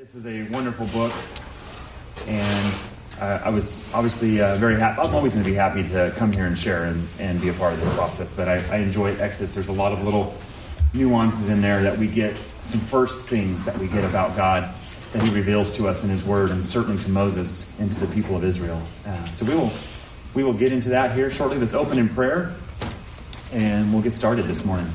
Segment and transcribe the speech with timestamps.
[0.00, 1.12] This is a wonderful book,
[2.26, 2.74] and
[3.20, 4.98] uh, I was obviously uh, very happy.
[4.98, 7.52] I'm always going to be happy to come here and share and, and be a
[7.52, 9.54] part of this process, but I, I enjoy Exodus.
[9.54, 10.34] There's a lot of little
[10.94, 14.74] nuances in there that we get, some first things that we get about God
[15.12, 18.14] that He reveals to us in His Word, and certainly to Moses and to the
[18.14, 18.80] people of Israel.
[19.06, 19.70] Uh, so we will
[20.32, 21.58] we will get into that here shortly.
[21.58, 22.54] Let's open in prayer,
[23.52, 24.90] and we'll get started this morning.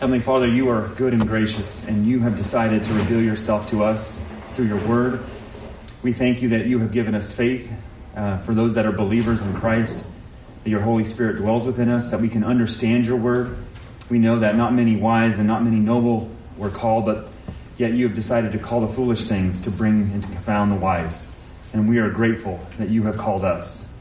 [0.00, 3.82] Heavenly Father, you are good and gracious, and you have decided to reveal yourself to
[3.82, 5.20] us through your word.
[6.04, 7.72] We thank you that you have given us faith
[8.14, 10.08] uh, for those that are believers in Christ,
[10.62, 13.56] that your Holy Spirit dwells within us, that we can understand your word.
[14.10, 17.26] We know that not many wise and not many noble were called, but
[17.78, 20.76] yet you have decided to call the foolish things to bring and to confound the
[20.76, 21.36] wise.
[21.72, 23.98] And we are grateful that you have called us.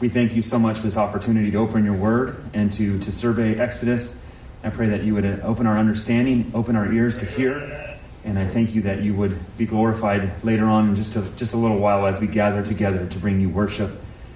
[0.00, 3.10] We thank you so much for this opportunity to open your word and to, to
[3.10, 4.24] survey Exodus.
[4.62, 7.87] I pray that you would open our understanding, open our ears to hear
[8.28, 11.54] and I thank you that you would be glorified later on in just a, just
[11.54, 13.90] a little while as we gather together to bring you worship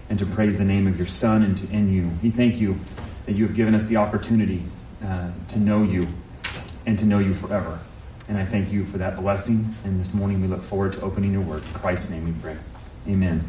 [0.08, 2.10] and to praise the name of your Son and, to, you.
[2.22, 2.78] We thank you
[3.26, 4.62] that you have given us the opportunity
[5.04, 6.08] uh, to know you
[6.86, 7.80] and to know you forever.
[8.30, 9.74] And I thank you for that blessing.
[9.84, 11.62] And this morning we look forward to opening your word.
[11.62, 12.56] In Christ's name we pray.
[13.06, 13.44] Amen.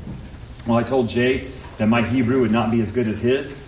[0.68, 1.38] Well, I told Jay
[1.78, 3.66] that my Hebrew would not be as good as his.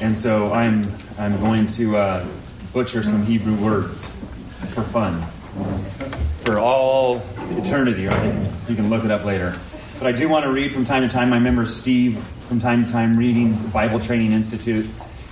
[0.00, 0.84] And so I'm,
[1.18, 2.26] I'm going to uh,
[2.72, 4.10] butcher some Hebrew words
[4.72, 5.22] for fun
[6.44, 8.50] for all eternity, right?
[8.68, 9.56] You can look it up later.
[9.98, 11.32] But I do want to read from time to time.
[11.32, 14.86] I remember Steve from time to time reading the Bible Training Institute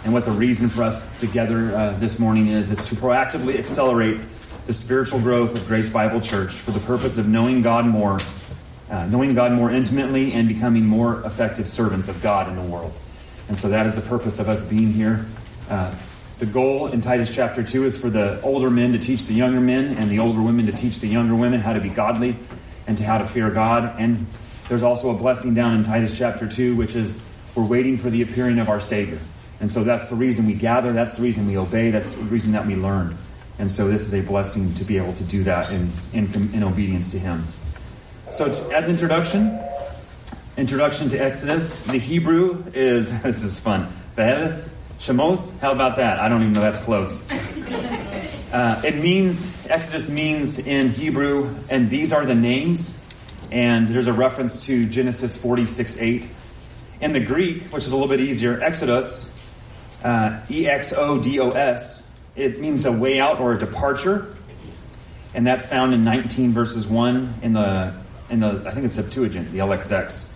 [0.05, 2.71] and what the reason for us together uh, this morning is.
[2.71, 4.21] It's to proactively accelerate
[4.67, 8.21] the spiritual growth of Grace Bible Church for the purpose of knowing God more,
[8.91, 12.97] uh, knowing God more intimately, and becoming more effective servants of God in the world.
[13.49, 15.27] And so that is the purpose of us being here.
[15.69, 15.95] Uh,
[16.39, 19.61] the goal in Titus chapter 2 is for the older men to teach the younger
[19.61, 22.37] men, and the older women to teach the younger women how to be godly
[22.87, 23.95] and to how to fear God.
[23.99, 24.27] And
[24.69, 27.25] there's also a blessing down in Titus chapter 2, which is
[27.55, 29.21] we're waiting for the appearing of our Savior.
[29.61, 32.53] And so that's the reason we gather, that's the reason we obey, that's the reason
[32.53, 33.17] that we learn.
[33.59, 36.65] And so this is a blessing to be able to do that in, in, in
[36.65, 37.45] obedience to Him.
[38.31, 39.61] So, as introduction,
[40.57, 43.87] introduction to Exodus, the Hebrew is this is fun.
[45.03, 46.21] Shemoth, how about that?
[46.21, 47.29] I don't even know that's close.
[48.53, 53.03] Uh, it means, Exodus means in Hebrew, and these are the names.
[53.51, 56.29] And there's a reference to Genesis 46 8.
[57.01, 59.35] In the Greek, which is a little bit easier, Exodus,
[60.05, 64.37] uh, E X O D O S, it means a way out or a departure.
[65.33, 67.95] And that's found in 19 verses 1 in the,
[68.29, 70.31] in the I think it's Septuagint, the LXX.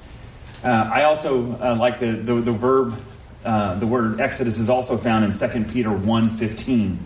[0.65, 2.99] Uh, I also uh, like the, the, the verb
[3.47, 6.97] uh, the word Exodus is also found in 2 Peter 1.15.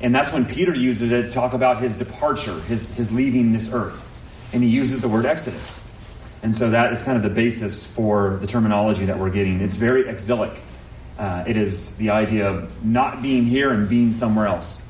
[0.00, 3.72] And that's when Peter uses it to talk about his departure, his, his leaving this
[3.74, 4.08] earth.
[4.52, 5.90] And he uses the word Exodus.
[6.44, 9.60] And so that is kind of the basis for the terminology that we're getting.
[9.60, 10.52] It's very exilic.
[11.18, 14.88] Uh, it is the idea of not being here and being somewhere else.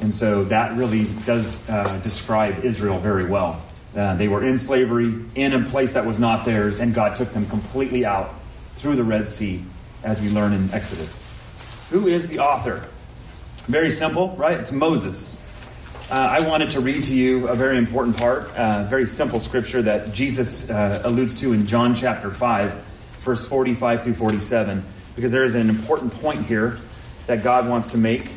[0.00, 3.62] And so that really does uh, describe Israel very well.
[3.94, 7.28] Uh, they were in slavery, in a place that was not theirs, and God took
[7.28, 8.34] them completely out
[8.74, 9.62] through the Red Sea
[10.06, 11.88] as we learn in Exodus.
[11.90, 12.84] Who is the author?
[13.66, 14.58] Very simple, right?
[14.58, 15.42] It's Moses.
[16.08, 19.82] Uh, I wanted to read to you a very important part, uh, very simple scripture
[19.82, 22.74] that Jesus uh, alludes to in John chapter 5,
[23.24, 24.84] verse 45 through 47,
[25.16, 26.78] because there is an important point here
[27.26, 28.28] that God wants to make.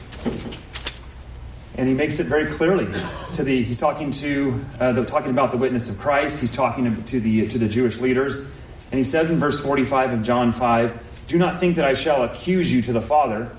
[1.77, 2.87] And he makes it very clearly
[3.33, 3.61] to the.
[3.61, 6.41] He's talking to uh, the, talking about the witness of Christ.
[6.41, 8.41] He's talking to the to the Jewish leaders,
[8.91, 10.91] and he says in verse forty five of John five,
[11.29, 13.51] do not think that I shall accuse you to the Father.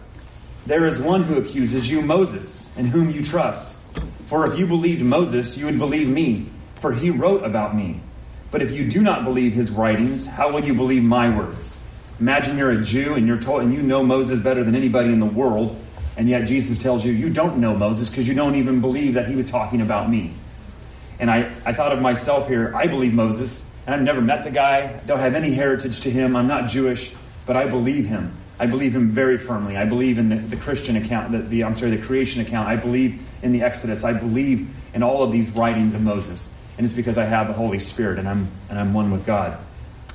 [0.67, 3.79] There is one who accuses you, Moses, in whom you trust.
[4.25, 6.49] For if you believed Moses, you would believe me,
[6.81, 8.01] for he wrote about me.
[8.51, 11.87] But if you do not believe his writings, how will you believe my words?
[12.19, 15.21] Imagine you're a Jew and you're told and you know Moses better than anybody in
[15.21, 15.81] the world,
[16.17, 19.29] and yet Jesus tells you you don't know Moses because you don't even believe that
[19.29, 20.33] he was talking about me.
[21.21, 24.51] And I, I thought of myself here, I believe Moses, and I've never met the
[24.51, 27.15] guy, don't have any heritage to him, I'm not Jewish,
[27.47, 28.33] but I believe him.
[28.59, 29.77] I believe him very firmly.
[29.77, 32.69] I believe in the, the Christian account, the, the, I'm sorry, the creation account.
[32.69, 34.05] I believe in the Exodus.
[34.05, 36.57] I believe in all of these writings of Moses.
[36.77, 39.59] And it's because I have the Holy Spirit and I'm, and I'm one with God.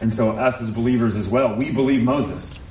[0.02, 2.62] And so, us as believers as well, we believe Moses.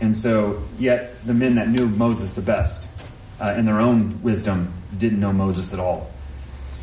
[0.00, 2.92] And so, yet the men that knew Moses the best
[3.40, 6.10] uh, in their own wisdom didn't know Moses at all.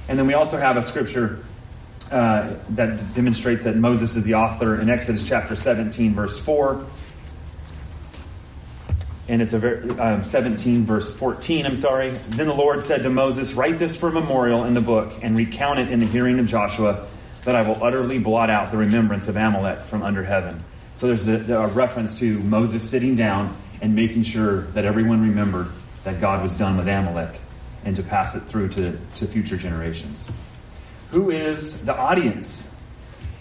[0.09, 1.43] And then we also have a scripture
[2.11, 6.85] uh, that demonstrates that Moses is the author in Exodus chapter 17, verse 4.
[9.27, 12.09] And it's a um, 17 verse 14 i'm sorry.
[12.09, 15.37] Then the lord said to moses write this for a memorial in the book and
[15.37, 17.07] recount it in the hearing of joshua
[17.45, 20.63] that i will utterly blot out the remembrance of amalek from under heaven.
[20.93, 25.67] So there's a, a reference to moses sitting down and making sure that everyone remembered
[26.03, 27.39] that god was done with amalek
[27.85, 30.31] and to pass it through to, to future generations.
[31.11, 32.73] Who is the audience?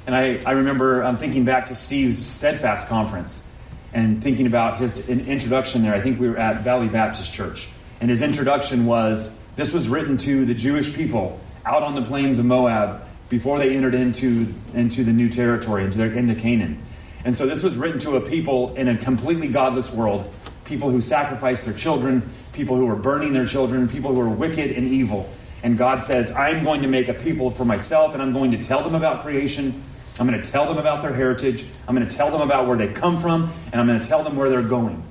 [0.07, 3.49] And I, I remember I'm thinking back to Steve's Steadfast conference
[3.93, 5.95] and thinking about his introduction there.
[5.95, 7.69] I think we were at Valley Baptist Church.
[8.01, 12.39] And his introduction was this was written to the Jewish people out on the plains
[12.39, 16.81] of Moab before they entered into, into the new territory, into, their, into Canaan.
[17.25, 20.31] And so this was written to a people in a completely godless world,
[20.65, 24.73] people who sacrificed their children, people who were burning their children, people who were wicked
[24.73, 25.29] and evil.
[25.63, 28.59] And God says, I'm going to make a people for myself, and I'm going to
[28.59, 29.83] tell them about creation.
[30.19, 31.65] I'm going to tell them about their heritage.
[31.89, 34.23] I'm going to tell them about where they come from, and I'm going to tell
[34.23, 35.03] them where they're going.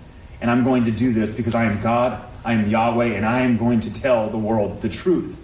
[0.41, 3.41] And I'm going to do this because I am God, I am Yahweh, and I
[3.41, 5.39] am going to tell the world the truth.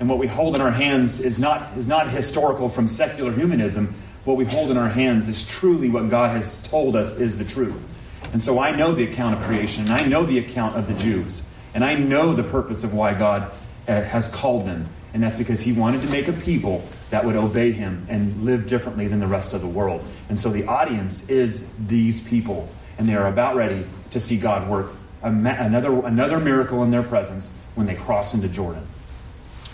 [0.00, 3.94] And what we hold in our hands is not, is not historical from secular humanism.
[4.24, 7.44] What we hold in our hands is truly what God has told us is the
[7.44, 7.86] truth.
[8.32, 10.94] And so I know the account of creation, and I know the account of the
[10.94, 13.50] Jews, and I know the purpose of why God
[13.88, 14.88] uh, has called them.
[15.12, 18.66] And that's because He wanted to make a people that would obey him and live
[18.66, 20.04] differently than the rest of the world.
[20.28, 22.68] And so the audience is these people,
[22.98, 24.92] and they are about ready to see God work
[25.22, 28.86] another, another miracle in their presence when they cross into Jordan.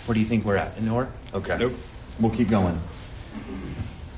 [0.05, 0.77] Where do you think we're at?
[0.77, 1.11] In order?
[1.33, 1.57] Okay.
[1.57, 1.73] Nope.
[2.19, 2.79] We'll keep going.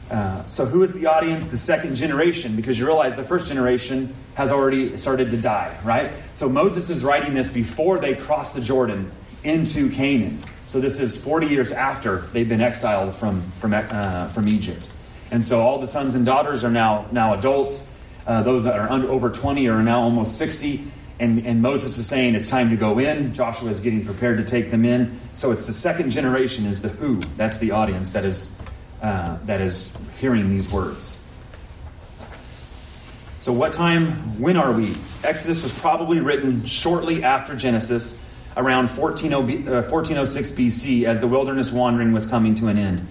[0.10, 1.48] Uh, so, who is the audience?
[1.50, 6.12] The second generation, because you realize the first generation has already started to die, right?
[6.33, 9.12] So, Moses is writing this before they cross the Jordan
[9.44, 10.44] into Canaan.
[10.69, 14.88] So this is 40 years after they've been exiled from, from, uh, from Egypt.
[15.31, 17.92] And so all the sons and daughters are now, now adults.
[18.27, 20.83] Uh, those that are under, over 20 are now almost 60.
[21.19, 23.33] And, and Moses is saying it's time to go in.
[23.33, 25.19] Joshua is getting prepared to take them in.
[25.33, 27.15] So it's the second generation is the who.
[27.36, 28.56] That's the audience that is,
[29.01, 31.18] uh, that is hearing these words.
[33.39, 34.89] So what time, when are we?
[35.24, 38.28] Exodus was probably written shortly after Genesis
[38.59, 43.07] around 1406 uh, BC as the wilderness wandering was coming to an end.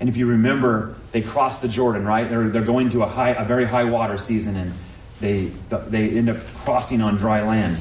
[0.00, 2.28] And if you remember, they crossed the Jordan, right?
[2.28, 4.72] They're, they're going to a, high, a very high water season, and
[5.20, 5.46] they,
[5.88, 7.78] they end up crossing on dry land.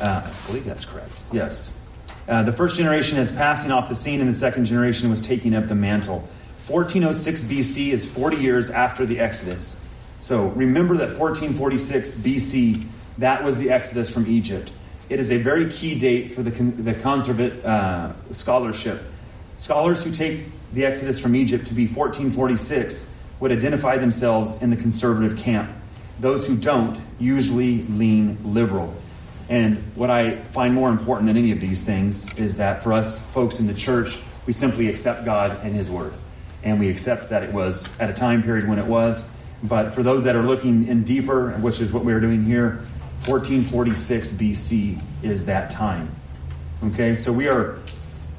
[0.00, 1.24] Uh, I believe that's correct.
[1.32, 1.80] Yes.
[2.28, 5.54] Uh, the first generation is passing off the scene, and the second generation was taking
[5.54, 6.20] up the mantle.
[6.68, 9.86] 1406 BC is 40 years after the Exodus.
[10.20, 12.86] So remember that 1446 BC,
[13.18, 14.70] that was the Exodus from Egypt.
[15.08, 19.02] It is a very key date for the, the conservative uh, scholarship.
[19.56, 24.76] Scholars who take the Exodus from Egypt to be 1446 would identify themselves in the
[24.76, 25.70] conservative camp.
[26.20, 28.94] Those who don't usually lean liberal.
[29.48, 33.22] And what I find more important than any of these things is that for us
[33.32, 36.14] folks in the church, we simply accept God and His Word.
[36.62, 39.36] And we accept that it was at a time period when it was.
[39.62, 42.80] But for those that are looking in deeper, which is what we're doing here,
[43.26, 46.10] 1446 BC is that time.
[46.82, 47.78] Okay, so we are,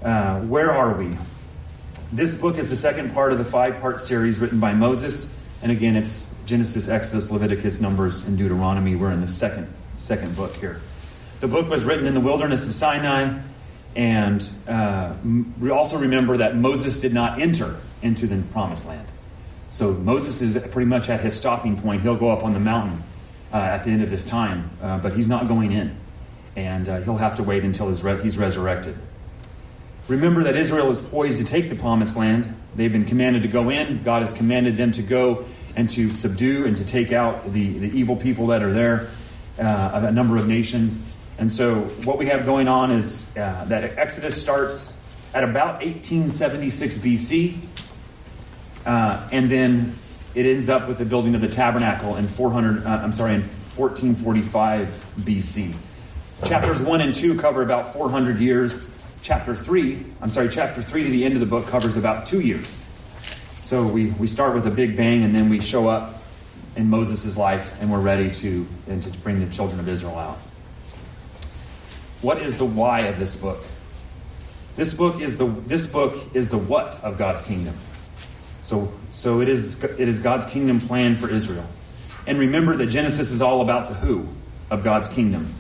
[0.03, 1.15] uh, where are we?
[2.12, 5.41] This book is the second part of the five part series written by Moses.
[5.62, 8.97] And again, it's Genesis, Exodus, Leviticus, Numbers, and Deuteronomy.
[8.97, 10.81] We're in the second, second book here.
[11.39, 13.39] The book was written in the wilderness of Sinai.
[13.95, 15.15] And uh,
[15.62, 19.07] we also remember that Moses did not enter into the promised land.
[19.69, 22.02] So Moses is pretty much at his stopping point.
[22.02, 23.02] He'll go up on the mountain
[23.54, 25.95] uh, at the end of this time, uh, but he's not going in.
[26.56, 28.95] And uh, he'll have to wait until re- he's resurrected.
[30.07, 32.56] Remember that Israel is poised to take the promised land.
[32.76, 34.04] They've been commanded to go in.
[34.04, 35.45] God has commanded them to go
[35.76, 39.10] and to subdue and to take out the, the evil people that are there,
[39.60, 41.10] uh, a number of nations.
[41.40, 45.02] And so, what we have going on is uh, that Exodus starts
[45.33, 47.57] at about 1876 BC.
[48.86, 49.95] Uh, and then
[50.35, 52.85] it ends up with the building of the tabernacle in 400.
[52.85, 55.75] Uh, I'm sorry, in 1445 BC.
[56.45, 58.90] Chapters one and two cover about 400 years.
[59.21, 62.42] Chapter three, I'm sorry, chapter three to the end of the book covers about two
[62.42, 62.90] years.
[63.61, 66.21] So we, we start with a big bang and then we show up
[66.75, 70.37] in Moses' life and we're ready to, and to bring the children of Israel out.
[72.21, 73.63] What is the why of this book?
[74.75, 77.75] This book is the this book is the what of God's kingdom.
[78.64, 81.66] So, so it, is, it is God's kingdom plan for Israel.
[82.26, 84.28] And remember that Genesis is all about the who
[84.72, 85.54] of God's kingdom.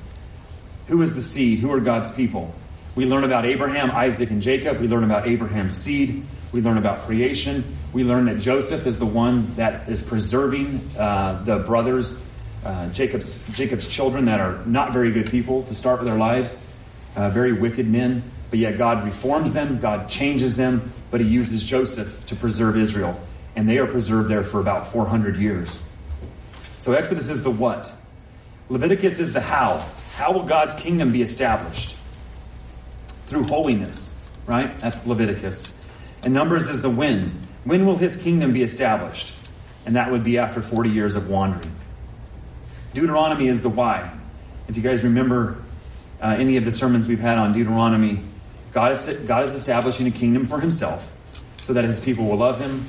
[0.87, 1.59] Who is the seed?
[1.59, 2.53] Who are God's people?
[2.95, 4.79] We learn about Abraham, Isaac, and Jacob.
[4.79, 6.23] We learn about Abraham's seed.
[6.51, 7.63] We learn about creation.
[7.91, 12.29] We learn that Joseph is the one that is preserving uh, the brothers
[12.65, 16.71] uh, Jacob's, Jacob's children that are not very good people to start with their lives,
[17.15, 21.63] uh, very wicked men, but yet God reforms them, God changes them, but he uses
[21.63, 23.15] Joseph to preserve Israel.
[23.55, 25.95] And they are preserved there for about 400 years.
[26.79, 27.93] So Exodus is the what.
[28.67, 29.85] Leviticus is the how.
[30.15, 31.95] How will God's kingdom be established?
[33.27, 34.75] Through holiness, right?
[34.79, 35.79] That's Leviticus.
[36.23, 37.31] And Numbers is the when.
[37.63, 39.35] When will his kingdom be established?
[39.85, 41.75] And that would be after 40 years of wandering.
[42.95, 44.11] Deuteronomy is the why.
[44.67, 45.57] If you guys remember
[46.19, 48.23] uh, any of the sermons we've had on Deuteronomy,
[48.73, 51.11] God is, God is establishing a kingdom for himself
[51.57, 52.83] so that his people will love him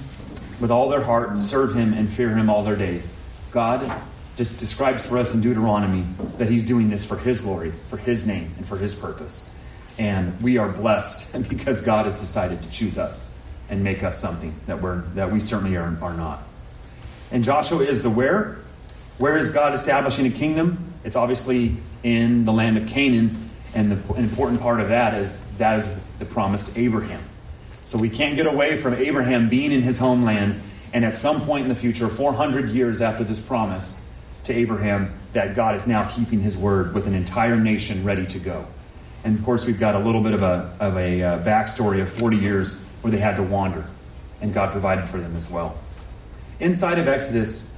[0.61, 3.21] with all their heart, serve him, and fear him all their days.
[3.53, 4.03] God
[4.37, 6.05] just describes for us in Deuteronomy
[6.39, 9.57] that he's doing this for his glory, for his name, and for his purpose.
[9.99, 14.55] And we are blessed because God has decided to choose us and make us something
[14.67, 16.43] that, we're, that we certainly are, are not.
[17.31, 18.59] And Joshua is the where.
[19.19, 20.93] Where is God establishing a kingdom?
[21.05, 23.44] It's obviously in the land of Canaan,
[23.75, 27.21] and the important part of that is that is the promise to Abraham.
[27.85, 30.61] So we can't get away from Abraham being in his homeland,
[30.93, 34.01] and at some point in the future, 400 years after this promise
[34.45, 38.39] to Abraham, that God is now keeping his word with an entire nation ready to
[38.39, 38.67] go.
[39.25, 42.11] And of course, we've got a little bit of a, of a uh, backstory of
[42.11, 43.85] 40 years where they had to wander,
[44.41, 45.79] and God provided for them as well.
[46.61, 47.75] Inside of Exodus,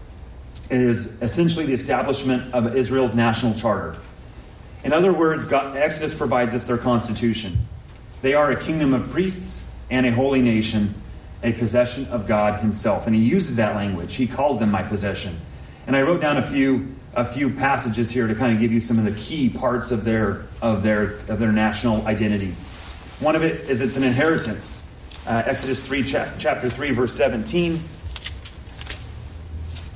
[0.70, 3.96] is essentially the establishment of Israel's national charter.
[4.87, 7.59] In other words, God, Exodus provides us their constitution.
[8.23, 10.95] They are a kingdom of priests and a holy nation,
[11.43, 13.09] a possession of God Himself.
[13.09, 14.14] And He uses that language.
[14.14, 15.35] He calls them my possession.
[15.88, 18.78] And I wrote down a few a few passages here to kind of give you
[18.78, 22.52] some of the key parts of their of their of their national identity.
[23.19, 24.88] One of it is it's an inheritance.
[25.26, 27.81] Uh, Exodus three chapter three verse seventeen.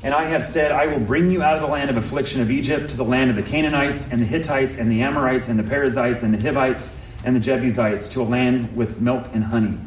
[0.02, 2.50] And I have said, I will bring you out of the land of affliction of
[2.50, 5.62] Egypt to the land of the Canaanites and the Hittites and the Amorites and the
[5.62, 9.78] Perizzites and the Hivites and the Jebusites to a land with milk and honey.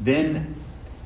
[0.00, 0.54] Then,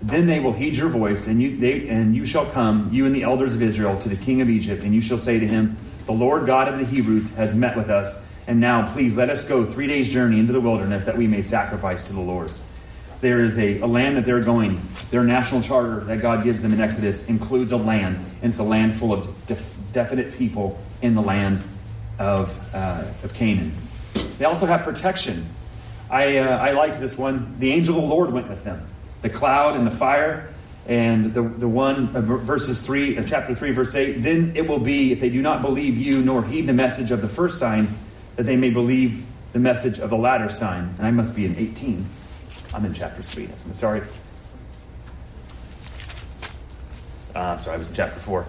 [0.03, 3.15] then they will heed your voice, and you, they, and you shall come, you and
[3.15, 5.77] the elders of Israel, to the king of Egypt, and you shall say to him,
[6.05, 9.49] The Lord God of the Hebrews has met with us, and now please let us
[9.49, 12.53] go three days' journey into the wilderness that we may sacrifice to the Lord
[13.21, 14.81] there is a, a, land that they're going.
[15.11, 18.65] Their national charter that God gives them in Exodus includes a land, and it's a
[18.65, 21.63] land full of def, definite people in the land
[22.19, 23.73] of, uh, of Canaan.
[24.39, 25.47] They also have protection.
[26.11, 27.59] I, uh, I liked this one.
[27.59, 28.87] The angel of the Lord went with them.
[29.23, 30.49] The cloud and the fire,
[30.87, 34.23] and the, the one, uh, verses 3, uh, chapter 3, verse 8.
[34.23, 37.21] Then it will be, if they do not believe you nor heed the message of
[37.21, 37.89] the first sign,
[38.37, 40.95] that they may believe the message of the latter sign.
[40.99, 42.07] And I must be in 18.
[42.75, 43.47] I'm in chapter 3.
[43.47, 44.03] That's, I'm sorry.
[47.35, 48.47] Uh, sorry, I was in chapter 4.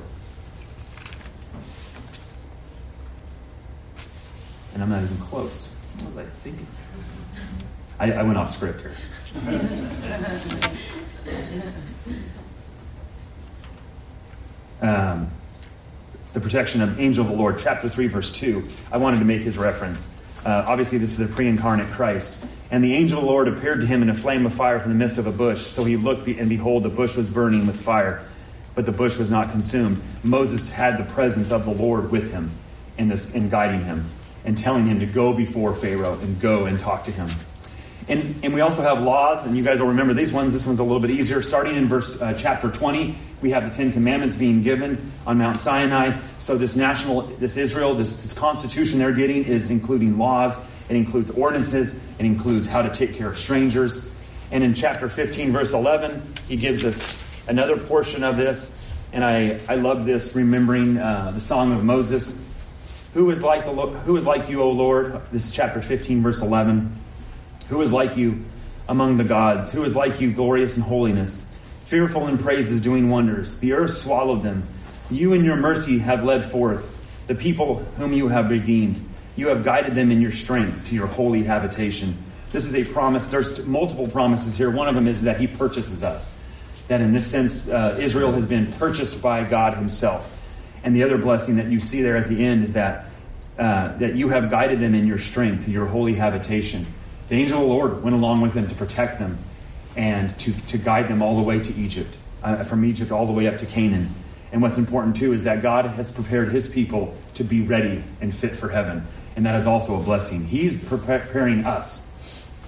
[4.74, 5.76] And I'm not even close.
[5.96, 6.68] What was I thinking?
[8.00, 8.96] I, I went off script here.
[14.82, 15.32] um,
[16.34, 18.66] the protection of angel of the Lord, chapter 3, verse 2.
[18.92, 20.19] I wanted to make his reference.
[20.46, 22.46] Uh, obviously, this is the pre incarnate Christ.
[22.72, 24.92] And the angel of the Lord appeared to him in a flame of fire from
[24.92, 25.62] the midst of a bush.
[25.62, 28.24] So he looked, and behold, the bush was burning with fire,
[28.76, 30.02] but the bush was not consumed.
[30.24, 32.52] Moses had the presence of the Lord with him
[32.98, 34.06] in, this, in guiding him
[34.46, 37.28] and telling him to go before Pharaoh and go and talk to him.
[38.10, 40.52] And, and we also have laws, and you guys will remember these ones.
[40.52, 41.44] This one's a little bit easier.
[41.44, 45.60] Starting in verse uh, chapter 20, we have the Ten Commandments being given on Mount
[45.60, 46.18] Sinai.
[46.40, 50.68] So this national, this Israel, this, this constitution they're getting is including laws.
[50.90, 52.04] It includes ordinances.
[52.18, 54.12] It includes how to take care of strangers.
[54.52, 58.76] And in chapter 15, verse 11, he gives us another portion of this.
[59.14, 62.44] And I, I love this, remembering uh, the Song of Moses.
[63.14, 65.22] Who is like the who is like you, O Lord?
[65.32, 66.96] This is chapter 15, verse 11.
[67.70, 68.44] Who is like you
[68.88, 69.72] among the gods?
[69.72, 73.60] Who is like you, glorious in holiness, fearful in praises, doing wonders?
[73.60, 74.68] The earth swallowed them.
[75.12, 79.00] You in your mercy have led forth the people whom you have redeemed.
[79.36, 82.18] You have guided them in your strength to your holy habitation.
[82.52, 83.28] This is a promise.
[83.28, 84.72] There's multiple promises here.
[84.72, 86.44] One of them is that he purchases us.
[86.88, 90.36] That in this sense, uh, Israel has been purchased by God himself.
[90.84, 93.06] And the other blessing that you see there at the end is that,
[93.60, 96.88] uh, that you have guided them in your strength to your holy habitation.
[97.30, 99.38] The angel of the Lord went along with them to protect them
[99.96, 103.32] and to, to guide them all the way to Egypt, uh, from Egypt all the
[103.32, 104.10] way up to Canaan.
[104.52, 108.34] And what's important too is that God has prepared his people to be ready and
[108.34, 109.06] fit for heaven.
[109.36, 110.46] And that is also a blessing.
[110.46, 112.08] He's preparing us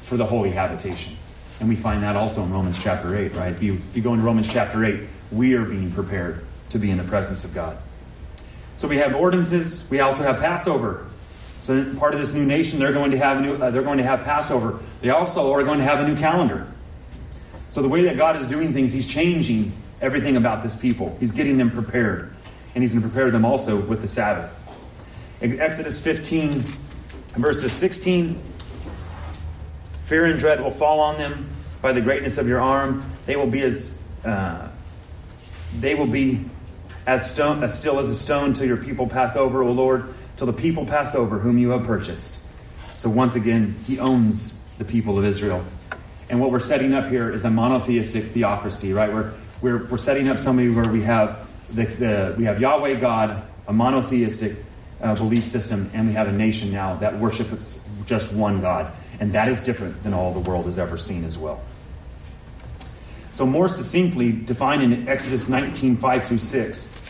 [0.02, 1.18] for the holy habitation.
[1.60, 3.52] And we find that also in Romans chapter 8, right?
[3.52, 5.02] If you, if you go into Romans chapter 8,
[5.32, 7.78] we are being prepared to be in the presence of God.
[8.78, 9.90] So we have ordinances.
[9.90, 11.08] We also have Passover.
[11.62, 14.04] So part of this new nation, they're going to have new, uh, they're going to
[14.04, 14.80] have Passover.
[15.02, 16.68] They also are going to have a new calendar.
[17.70, 21.16] So the way that God is doing things, He's changing everything about this people.
[21.20, 22.34] He's getting them prepared,
[22.74, 24.58] and He's going to prepare them also with the Sabbath.
[25.40, 26.64] Exodus 15,
[27.34, 28.42] verses 16.
[30.06, 31.48] Fear and dread will fall on them
[31.80, 33.06] by the greatness of your arm.
[33.28, 34.68] They will be as uh,
[35.80, 36.44] they will be
[37.06, 40.12] as stone as still as a stone till your people pass over, O Lord
[40.42, 42.44] till the people pass over whom you have purchased.
[42.96, 45.64] So once again, he owns the people of Israel.
[46.32, 49.14] And what we're setting up here is a monotheistic theocracy, right?
[49.14, 53.44] We're, we're, we're setting up somebody where we have, the, the we have Yahweh God,
[53.68, 54.58] a monotheistic
[55.00, 58.92] uh, belief system, and we have a nation now that worships just one God.
[59.20, 61.62] And that is different than all the world has ever seen as well.
[63.30, 67.01] So, more succinctly, defined in Exodus 19 5 through 6,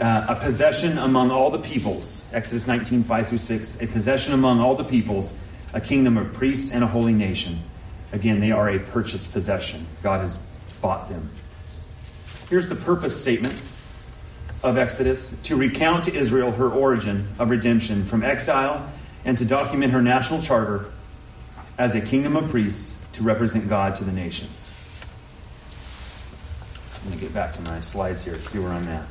[0.00, 2.26] uh, a possession among all the peoples.
[2.32, 3.82] Exodus 19, 5 through 6.
[3.82, 7.60] A possession among all the peoples, a kingdom of priests and a holy nation.
[8.12, 9.86] Again, they are a purchased possession.
[10.02, 10.38] God has
[10.80, 11.28] bought them.
[12.48, 13.54] Here's the purpose statement
[14.62, 18.90] of Exodus to recount to Israel her origin of redemption from exile
[19.24, 20.86] and to document her national charter
[21.78, 24.74] as a kingdom of priests to represent God to the nations.
[27.04, 29.06] Let me get back to my slides here to see where I'm at.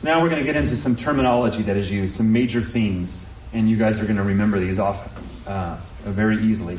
[0.00, 3.30] So now we're going to get into some terminology that is used, some major themes,
[3.52, 6.78] and you guys are going to remember these off uh, very easily.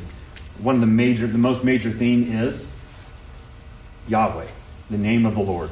[0.57, 2.83] One of the major, the most major theme is
[4.07, 4.47] Yahweh,
[4.89, 5.69] the name of the Lord.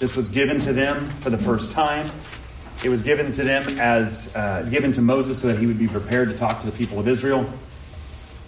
[0.00, 2.10] This was given to them for the first time.
[2.82, 5.86] It was given to them as uh, given to Moses so that he would be
[5.86, 7.48] prepared to talk to the people of Israel.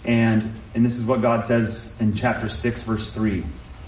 [0.03, 3.45] And and this is what God says in chapter six, verse three.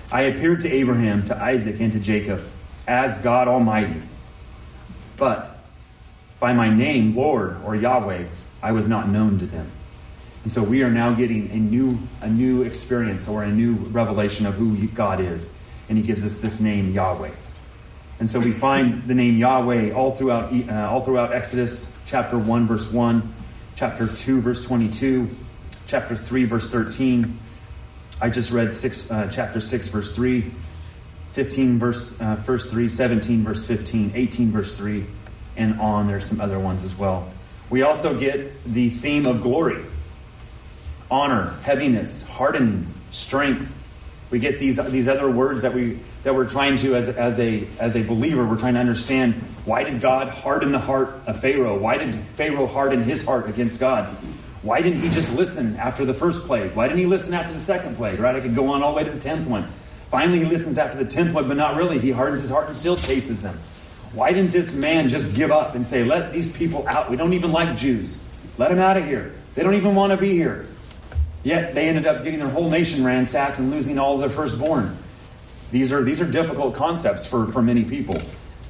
[0.10, 2.48] I appeared to Abraham, to Isaac, and to Jacob
[2.88, 4.01] as God Almighty
[5.17, 5.57] but
[6.39, 8.25] by my name, Lord or Yahweh,
[8.62, 9.69] I was not known to them.
[10.43, 14.45] And so we are now getting a new, a new experience or a new revelation
[14.45, 15.62] of who God is.
[15.89, 17.32] And he gives us this name, Yahweh.
[18.19, 22.65] And so we find the name Yahweh all throughout, uh, all throughout Exodus chapter 1,
[22.65, 23.21] verse 1,
[23.75, 25.30] chapter 2, verse 22,
[25.86, 27.38] chapter 3, verse 13.
[28.19, 30.45] I just read six, uh, chapter 6, verse 3.
[31.38, 35.06] 15 verse, uh, verse 3, 17 verse 15, 18 verse 3,
[35.56, 36.08] and on.
[36.08, 37.30] There's some other ones as well.
[37.69, 39.84] We also get the theme of glory
[41.12, 43.78] honor, heaviness, hardening, strength.
[44.32, 47.67] We get these, these other words that, we, that we're trying to, as, as, a,
[47.80, 51.78] as a believer, we're trying to understand why did God harden the heart of Pharaoh?
[51.78, 54.08] Why did Pharaoh harden his heart against God?
[54.63, 56.73] Why didn't he just listen after the first plague?
[56.73, 58.19] Why didn't he listen after the second plague?
[58.19, 58.36] Right?
[58.36, 59.67] I could go on all the way to the tenth one.
[60.10, 62.00] Finally, he listens after the tenth one, but not really.
[62.00, 63.56] He hardens his heart and still chases them.
[64.13, 67.10] Why didn't this man just give up and say, Let these people out?
[67.10, 68.28] We don't even like Jews.
[68.58, 69.34] Let them out of here.
[69.56, 70.67] They don't even want to be here.
[71.43, 74.98] Yet they ended up getting their whole nation ransacked and losing all of their firstborn.
[75.72, 78.22] These are, these are difficult concepts for, for many people.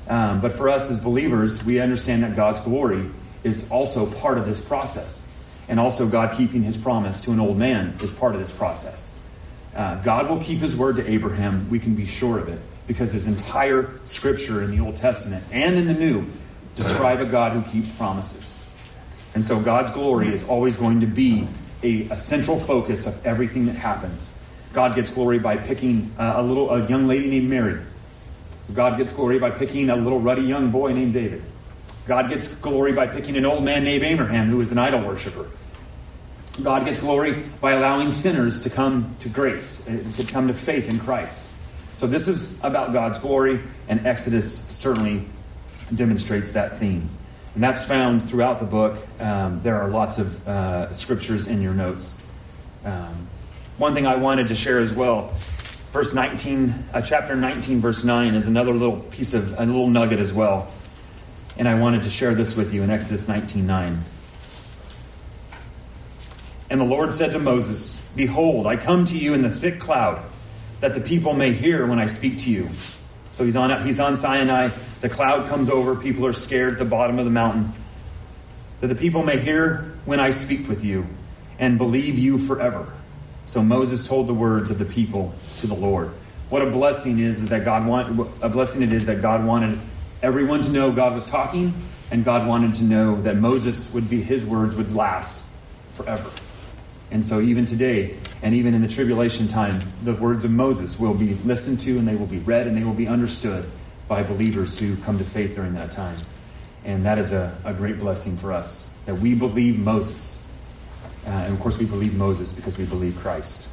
[0.07, 3.09] Um, but for us as believers, we understand that God's glory
[3.43, 5.33] is also part of this process.
[5.69, 9.16] And also, God keeping his promise to an old man is part of this process.
[9.77, 11.69] Uh, God will keep his word to Abraham.
[11.69, 15.77] We can be sure of it because his entire scripture in the Old Testament and
[15.77, 16.25] in the New
[16.75, 18.63] describe a God who keeps promises.
[19.35, 21.47] And so God's glory is always going to be
[21.83, 24.43] a, a central focus of everything that happens.
[24.73, 27.79] God gets glory by picking uh, a little a young lady named Mary.
[28.73, 31.43] God gets glory by picking a little ruddy young boy named David.
[32.07, 35.45] God gets glory by picking an old man named Abraham who is an idol worshiper.
[36.63, 40.89] God gets glory by allowing sinners to come to grace, uh, to come to faith
[40.89, 41.51] in Christ.
[41.93, 45.23] So this is about God's glory, and Exodus certainly
[45.93, 47.09] demonstrates that theme.
[47.55, 48.99] And that's found throughout the book.
[49.19, 52.23] Um, there are lots of uh, scriptures in your notes.
[52.85, 53.27] Um,
[53.77, 55.31] one thing I wanted to share as well,
[55.91, 60.19] verse 19, uh, chapter 19, verse 9, is another little piece of a little nugget
[60.19, 60.71] as well.
[61.57, 64.03] And I wanted to share this with you in Exodus 19 9.
[66.69, 70.21] And the Lord said to Moses, Behold, I come to you in the thick cloud,
[70.81, 72.69] that the people may hear when I speak to you.
[73.31, 74.69] So he's on, he's on Sinai.
[75.01, 75.95] The cloud comes over.
[75.95, 77.71] People are scared at the bottom of the mountain.
[78.81, 81.07] That the people may hear when I speak with you
[81.59, 82.91] and believe you forever.
[83.45, 86.09] So Moses told the words of the people to the Lord.
[86.49, 89.79] What a blessing is, is that God want, a blessing it is that God wanted
[90.21, 91.73] everyone to know God was talking,
[92.11, 95.49] and God wanted to know that Moses would be his words would last
[95.93, 96.29] forever.
[97.09, 101.13] And so, even today, and even in the tribulation time, the words of Moses will
[101.13, 103.65] be listened to and they will be read and they will be understood
[104.07, 106.17] by believers who come to faith during that time.
[106.83, 110.45] And that is a, a great blessing for us that we believe Moses.
[111.25, 113.69] Uh, and of course, we believe Moses because we believe Christ.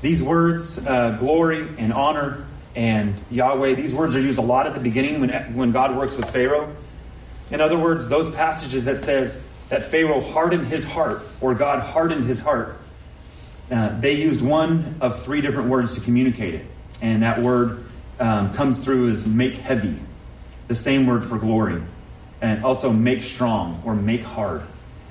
[0.00, 4.74] These words, uh, glory and honor and Yahweh, these words are used a lot at
[4.74, 6.74] the beginning when, when God works with Pharaoh.
[7.50, 12.24] In other words, those passages that says that Pharaoh hardened his heart or God hardened
[12.24, 12.78] his heart,
[13.70, 16.66] uh, they used one of three different words to communicate it.
[17.00, 17.84] And that word
[18.18, 19.96] um, comes through as make heavy,
[20.68, 21.80] the same word for glory,
[22.42, 24.62] and also make strong or make hard.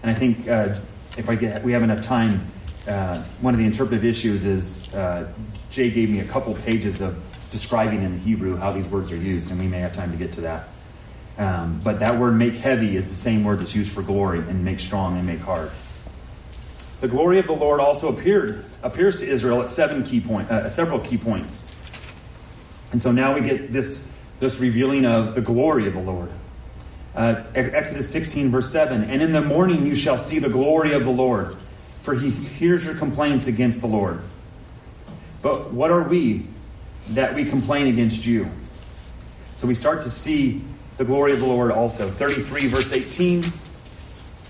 [0.04, 0.76] And I think uh,
[1.18, 2.46] if I get, we have enough time,
[2.88, 5.32] uh, one of the interpretive issues is uh,
[5.72, 7.18] Jay gave me a couple pages of
[7.52, 10.18] describing in the Hebrew how these words are used, and we may have time to
[10.18, 10.68] get to that.
[11.40, 14.66] Um, but that word make heavy is the same word that's used for glory and
[14.66, 15.72] make strong and make hard.
[17.00, 20.68] The glory of the Lord also appeared appears to Israel at seven key point, uh,
[20.68, 21.74] several key points.
[22.92, 26.30] And so now we get this, this revealing of the glory of the Lord.
[27.16, 31.06] Uh, Exodus 16, verse 7 And in the morning you shall see the glory of
[31.06, 31.56] the Lord,
[32.02, 34.22] for he hears your complaints against the Lord.
[35.42, 36.48] But what are we
[37.12, 38.50] that we complain against you?
[39.56, 40.62] So we start to see
[41.00, 42.10] the glory of the Lord also.
[42.10, 43.46] 33, verse 18.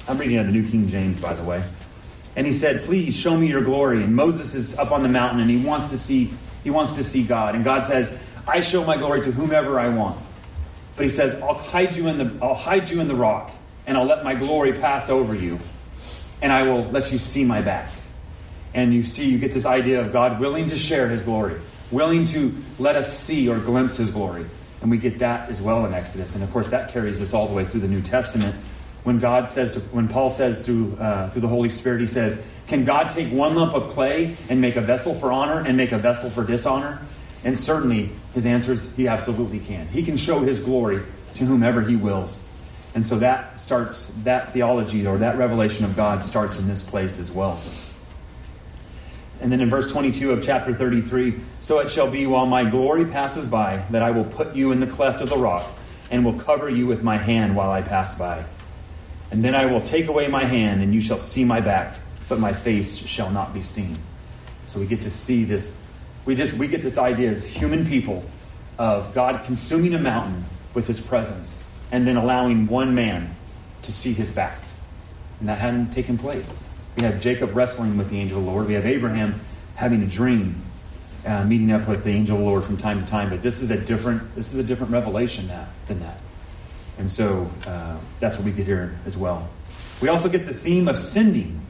[0.07, 1.63] I'm reading out the New King James, by the way.
[2.35, 4.03] And he said, Please show me your glory.
[4.03, 6.33] And Moses is up on the mountain and he wants to see,
[6.63, 7.53] he wants to see God.
[7.53, 10.17] And God says, I show my glory to whomever I want.
[10.95, 13.51] But he says, I'll hide you in the I'll hide you in the rock,
[13.85, 15.59] and I'll let my glory pass over you,
[16.41, 17.91] and I will let you see my back.
[18.73, 21.55] And you see, you get this idea of God willing to share his glory,
[21.91, 24.45] willing to let us see or glimpse his glory.
[24.81, 26.35] And we get that as well in Exodus.
[26.35, 28.55] And of course, that carries us all the way through the New Testament.
[29.03, 32.45] When God says, to, when Paul says through, uh, through the Holy Spirit, he says,
[32.67, 35.91] Can God take one lump of clay and make a vessel for honor and make
[35.91, 36.99] a vessel for dishonor?
[37.43, 39.87] And certainly, his answer is he absolutely can.
[39.87, 41.03] He can show his glory
[41.35, 42.49] to whomever he wills.
[42.95, 47.19] And so that starts, that theology or that revelation of God starts in this place
[47.19, 47.59] as well.
[49.41, 53.05] And then in verse 22 of chapter 33, so it shall be while my glory
[53.05, 55.65] passes by that I will put you in the cleft of the rock
[56.11, 58.43] and will cover you with my hand while I pass by.
[59.31, 61.97] And then I will take away my hand and you shall see my back,
[62.27, 63.95] but my face shall not be seen.
[64.65, 65.85] So we get to see this
[66.29, 68.23] we just we get this idea as human people
[68.77, 73.35] of God consuming a mountain with his presence and then allowing one man
[73.81, 74.59] to see his back.
[75.39, 76.68] And that hadn't taken place.
[76.95, 78.67] We have Jacob wrestling with the angel of the Lord.
[78.67, 79.35] We have Abraham
[79.75, 80.61] having a dream,
[81.25, 83.29] uh, meeting up with the angel of the Lord from time to time.
[83.29, 85.49] But this is a different this is a different revelation
[85.87, 86.17] than that.
[86.97, 89.49] And so uh, that's what we get here as well.
[90.01, 91.61] We also get the theme of sending.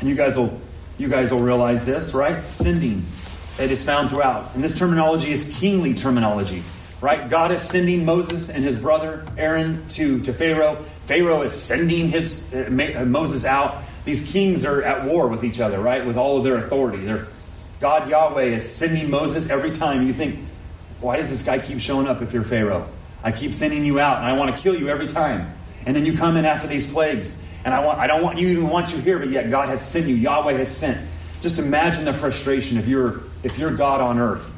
[0.00, 0.58] And you guys will
[0.98, 2.42] you guys will realize this, right?
[2.44, 3.04] Sending.
[3.58, 4.54] It is found throughout.
[4.54, 6.62] And this terminology is kingly terminology,
[7.00, 7.28] right?
[7.28, 10.76] God is sending Moses and his brother Aaron to, to Pharaoh.
[11.06, 13.82] Pharaoh is sending his uh, uh, Moses out.
[14.08, 16.06] These kings are at war with each other, right?
[16.06, 17.04] With all of their authority.
[17.04, 17.26] They're,
[17.78, 20.06] God Yahweh is sending Moses every time.
[20.06, 20.38] You think,
[21.02, 22.88] why does this guy keep showing up if you're Pharaoh?
[23.22, 25.52] I keep sending you out and I want to kill you every time.
[25.84, 27.46] And then you come in after these plagues.
[27.66, 29.86] And I want I don't want you even want you here, but yet God has
[29.86, 30.14] sent you.
[30.14, 31.06] Yahweh has sent.
[31.42, 34.50] Just imagine the frustration if you're if you're God on earth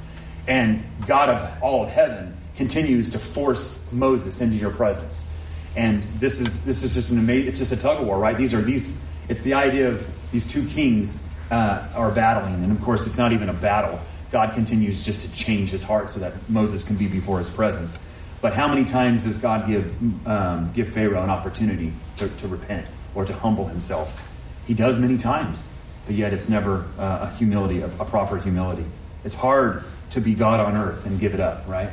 [0.47, 5.29] and God of all of heaven continues to force Moses into your presence.
[5.75, 8.37] And this is this is just an amazing it's just a tug of war, right?
[8.37, 8.97] These are these
[9.31, 13.33] it's the idea of these two kings uh, are battling, and of course it's not
[13.33, 13.99] even a battle.
[14.31, 18.07] God continues just to change his heart so that Moses can be before his presence.
[18.43, 22.87] But how many times does God give um, give Pharaoh an opportunity to, to repent
[23.15, 24.27] or to humble himself?
[24.67, 28.85] He does many times but yet it's never uh, a humility, a, a, proper humility.
[29.25, 31.91] It's hard to be God on earth and give it up, right?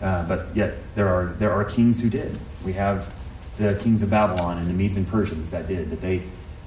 [0.00, 2.38] Uh, but yet there are there are kings who did.
[2.64, 3.12] We have
[3.58, 6.22] the kings of Babylon and the Medes and Persians that did that they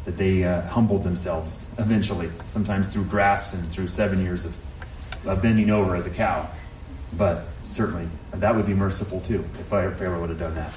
[0.08, 4.56] that they uh, humbled themselves eventually, sometimes through grass and through seven years of
[5.42, 6.50] bending over as a cow.
[7.18, 10.72] But certainly that would be merciful too if Pharaoh would have done that.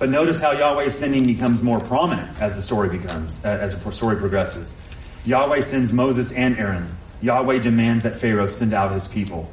[0.00, 3.92] But notice how Yahweh's sending becomes more prominent as the story becomes, uh, as the
[3.92, 4.84] story progresses.
[5.24, 6.88] Yahweh sends Moses and Aaron.
[7.22, 9.48] Yahweh demands that Pharaoh send out his people.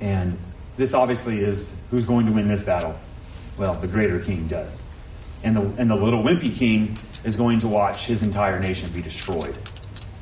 [0.00, 0.36] And
[0.76, 2.98] this obviously is who's going to win this battle?
[3.56, 4.92] Well, the greater king does.
[5.44, 9.02] And the, and the little wimpy king is going to watch his entire nation be
[9.02, 9.54] destroyed.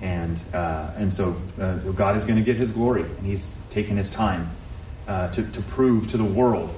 [0.03, 3.57] And, uh, and so, uh, so, God is going to get his glory, and he's
[3.71, 4.51] taken his time
[5.07, 6.75] uh, to, to prove to the world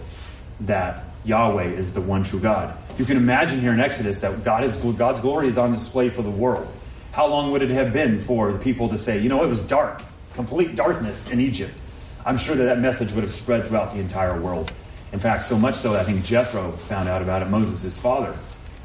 [0.61, 2.77] that Yahweh is the one true God.
[2.99, 6.21] You can imagine here in Exodus that God is, God's glory is on display for
[6.21, 6.71] the world.
[7.13, 9.67] How long would it have been for the people to say, you know, it was
[9.67, 10.03] dark,
[10.35, 11.73] complete darkness in Egypt?
[12.27, 14.71] I'm sure that that message would have spread throughout the entire world.
[15.15, 18.37] In fact, so much so that I think Jethro found out about it, Moses' father.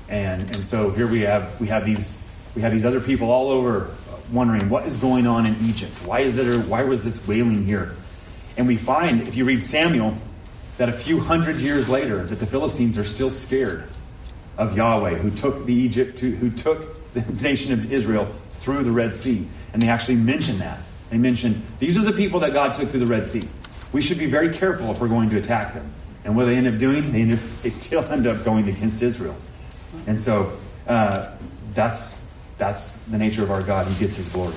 [0.10, 2.24] And, and so here we have, we, have these,
[2.56, 5.92] we have these other people all over uh, wondering what is going on in Egypt?
[6.06, 7.96] Why, is there, why was this wailing here?
[8.60, 10.16] And we find, if you read Samuel,
[10.78, 13.86] that a few hundred years later, that the Philistines are still scared
[14.56, 19.16] of Yahweh, who took the Egypt, who took the nation of Israel through the Red
[19.16, 19.48] Sea.
[19.74, 20.78] And they actually mention that.
[21.10, 23.50] They mention these are the people that God took through the Red Sea.
[23.92, 25.92] We should be very careful if we're going to attack them.
[26.30, 29.36] And what they end up doing, they, up, they still end up going against Israel.
[30.06, 30.52] And so
[30.88, 31.32] uh,
[31.74, 32.24] that's
[32.60, 33.88] that's the nature of our God.
[33.88, 34.54] He gets his glory.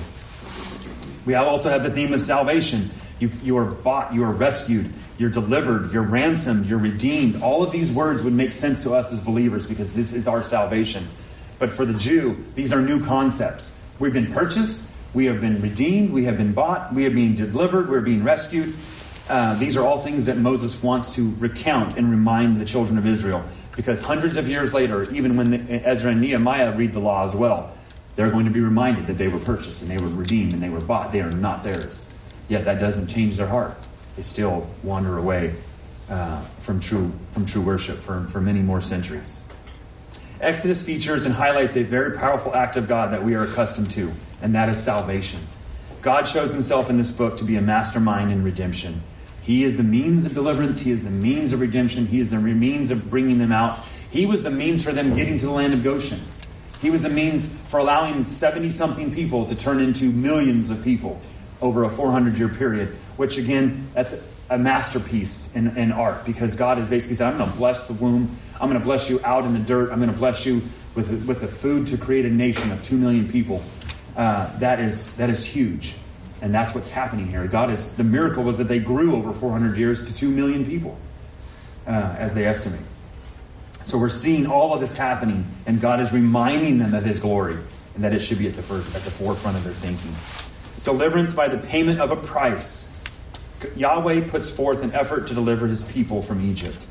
[1.25, 2.91] We also have the theme of salvation.
[3.19, 7.41] You, you are bought, you are rescued, you're delivered, you're ransomed, you're redeemed.
[7.41, 10.43] All of these words would make sense to us as believers because this is our
[10.43, 11.07] salvation.
[11.57, 13.83] But for the Jew, these are new concepts.
[13.97, 17.89] We've been purchased, we have been redeemed, we have been bought, we are being delivered,
[17.89, 18.75] we're being rescued.
[19.29, 23.07] Uh, these are all things that Moses wants to recount and remind the children of
[23.07, 23.43] Israel.
[23.75, 27.33] Because hundreds of years later, even when the, Ezra and Nehemiah read the law as
[27.33, 27.75] well,
[28.15, 30.69] they're going to be reminded that they were purchased and they were redeemed and they
[30.69, 31.11] were bought.
[31.11, 32.13] They are not theirs.
[32.49, 33.75] Yet that doesn't change their heart.
[34.15, 35.55] They still wander away
[36.09, 39.49] uh, from true from true worship for, for many more centuries.
[40.41, 44.11] Exodus features and highlights a very powerful act of God that we are accustomed to,
[44.41, 45.39] and that is salvation.
[46.01, 49.01] God shows himself in this book to be a mastermind in redemption.
[49.43, 52.39] He is the means of deliverance, He is the means of redemption, He is the
[52.39, 53.79] means of bringing them out.
[54.09, 56.19] He was the means for them getting to the land of Goshen.
[56.81, 61.21] He was the means for allowing 70 something people to turn into millions of people
[61.61, 66.77] over a 400 year period, which again, that's a masterpiece in, in art because God
[66.77, 68.37] has basically said, I'm going to bless the womb.
[68.59, 69.91] I'm going to bless you out in the dirt.
[69.91, 70.61] I'm going to bless you
[70.95, 73.63] with, with the food to create a nation of 2 million people.
[74.15, 75.95] Uh, that, is, that is huge.
[76.43, 77.47] And that's what's happening here.
[77.47, 80.97] God is, the miracle was that they grew over 400 years to 2 million people,
[81.87, 82.85] uh, as they estimate.
[83.83, 87.55] So we're seeing all of this happening, and God is reminding them of His glory,
[87.95, 90.11] and that it should be at the, at the forefront of their thinking.
[90.83, 93.01] Deliverance by the payment of a price.
[93.77, 96.85] Yahweh puts forth an effort to deliver His people from Egypt.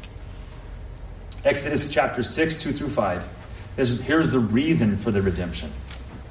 [1.44, 3.74] Exodus chapter 6, 2 through 5.
[3.76, 5.70] here's the reason for the redemption.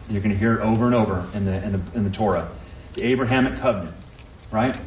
[0.10, 2.50] You're going to hear it over and over in the, in the, in the Torah.
[2.94, 3.96] The Abrahamic covenant,
[4.52, 4.80] right?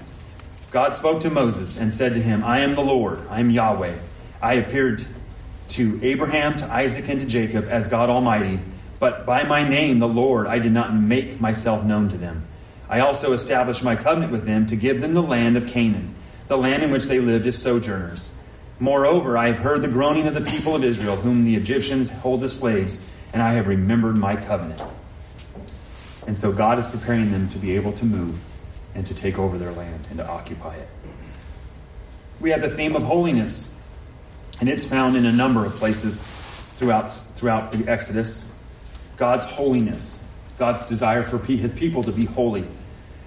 [0.70, 3.96] God spoke to Moses and said to him, I am the Lord, I am Yahweh.
[4.42, 5.04] I appeared
[5.70, 8.60] to Abraham, to Isaac, and to Jacob as God Almighty,
[8.98, 12.44] but by my name, the Lord, I did not make myself known to them.
[12.88, 16.14] I also established my covenant with them to give them the land of Canaan,
[16.48, 18.42] the land in which they lived as sojourners.
[18.78, 22.42] Moreover, I have heard the groaning of the people of Israel, whom the Egyptians hold
[22.42, 24.82] as slaves, and I have remembered my covenant.
[26.26, 28.42] And so God is preparing them to be able to move
[28.94, 30.88] and to take over their land and to occupy it.
[32.40, 33.80] We have the theme of holiness.
[34.60, 36.22] And it's found in a number of places
[36.74, 38.56] throughout, throughout the Exodus.
[39.16, 42.64] God's holiness, God's desire for his people to be holy.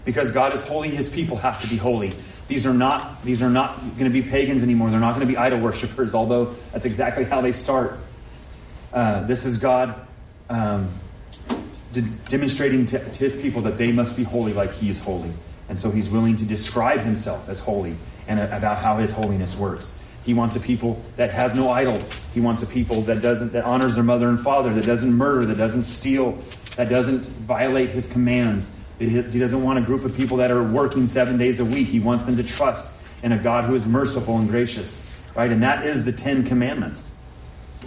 [0.05, 2.11] Because God is holy, his people have to be holy.
[2.47, 4.89] These are not, these are not going to be pagans anymore.
[4.89, 7.99] They're not going to be idol worshippers, although that's exactly how they start.
[8.93, 9.95] Uh, this is God
[10.49, 10.89] um,
[11.93, 15.31] de- demonstrating to, to his people that they must be holy like he is holy.
[15.69, 17.95] And so he's willing to describe himself as holy
[18.27, 20.03] and about how his holiness works.
[20.23, 22.13] He wants a people that has no idols.
[22.33, 25.45] He wants a people that doesn't that honors their mother and father, that doesn't murder,
[25.45, 26.37] that doesn't steal,
[26.75, 28.83] that doesn't violate his commands.
[28.99, 31.87] He doesn't want a group of people that are working seven days a week.
[31.87, 35.13] He wants them to trust in a God who is merciful and gracious.
[35.35, 35.51] Right?
[35.51, 37.21] And that is the Ten Commandments.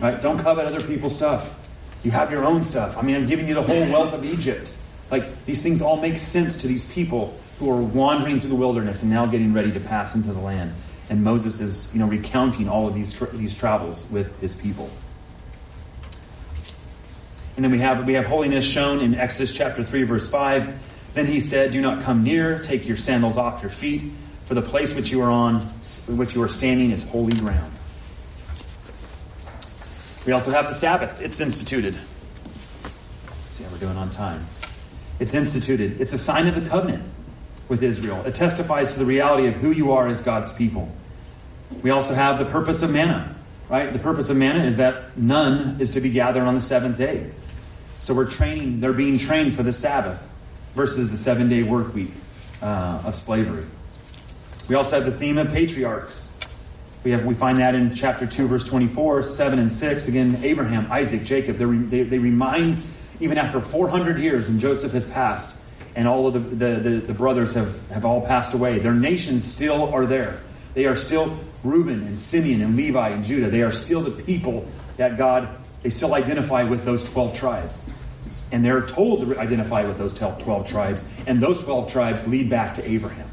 [0.01, 0.23] Right?
[0.23, 1.60] Don't covet other people's stuff.
[2.03, 2.97] You have your own stuff.
[2.97, 4.73] I mean, I'm giving you the whole wealth of Egypt.
[5.11, 9.03] Like these things all make sense to these people who are wandering through the wilderness
[9.03, 10.73] and now getting ready to pass into the land
[11.11, 14.89] and Moses is, you know, recounting all of these these travels with his people.
[17.57, 21.13] And then we have we have holiness shown in Exodus chapter 3 verse 5.
[21.13, 24.05] Then he said, "Do not come near, take your sandals off your feet,
[24.45, 25.57] for the place which you are on,
[26.07, 27.73] which you are standing is holy ground."
[30.27, 31.21] We also have the Sabbath.
[31.21, 31.95] It's instituted.
[31.95, 34.45] Let's see how we're doing on time.
[35.19, 36.01] It's instituted.
[36.01, 37.05] It's a sign of the covenant
[37.69, 38.25] with Israel.
[38.27, 40.93] It testifies to the reality of who you are as God's people.
[41.83, 43.35] We also have the purpose of manna,
[43.69, 43.93] right?
[43.93, 47.31] The purpose of manna is that none is to be gathered on the seventh day.
[48.01, 50.27] So we're training, they're being trained for the Sabbath
[50.75, 52.13] versus the seven day work week
[52.63, 53.67] uh, of slavery.
[54.69, 56.39] We also have the theme of patriarchs.
[57.03, 60.09] We, have, we find that in chapter 2, verse 24, 7 and 6.
[60.09, 62.83] Again, Abraham, Isaac, Jacob, they, they remind,
[63.21, 65.63] even after 400 years and Joseph has passed,
[65.97, 69.51] and all of the, the, the, the, brothers have, have all passed away, their nations
[69.51, 70.41] still are there.
[70.75, 73.49] They are still Reuben and Simeon and Levi and Judah.
[73.49, 75.49] They are still the people that God,
[75.83, 77.91] they still identify with those 12 tribes.
[78.53, 81.11] And they're told to identify with those 12 tribes.
[81.27, 83.29] And those 12 tribes lead back to Abraham.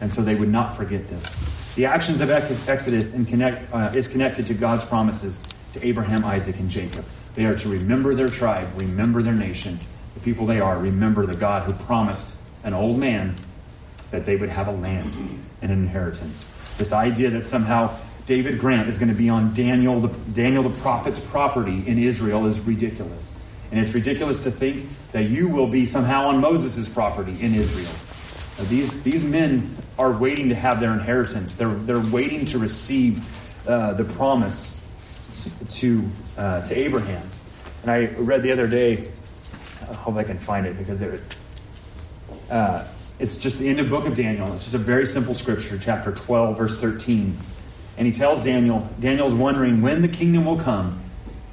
[0.00, 1.61] And so they would not forget this.
[1.74, 6.68] The actions of Exodus connect, uh, is connected to God's promises to Abraham, Isaac, and
[6.68, 7.04] Jacob.
[7.34, 9.78] They are to remember their tribe, remember their nation,
[10.14, 13.34] the people they are, remember the God who promised an old man
[14.10, 15.14] that they would have a land
[15.62, 16.76] and an inheritance.
[16.76, 20.80] This idea that somehow David Grant is going to be on Daniel the, Daniel the
[20.80, 23.48] prophet's property in Israel is ridiculous.
[23.70, 27.90] And it's ridiculous to think that you will be somehow on Moses' property in Israel.
[28.68, 31.56] These, these men are waiting to have their inheritance.
[31.56, 33.22] They're, they're waiting to receive
[33.68, 34.84] uh, the promise
[35.68, 36.04] to,
[36.36, 37.22] uh, to Abraham.
[37.82, 39.12] And I read the other day,
[39.88, 41.20] I hope I can find it because it,
[42.50, 42.84] uh,
[43.20, 44.52] it's just the end of book of Daniel.
[44.54, 47.36] It's just a very simple scripture, chapter 12, verse 13.
[47.96, 51.00] And he tells Daniel, Daniel's wondering when the kingdom will come.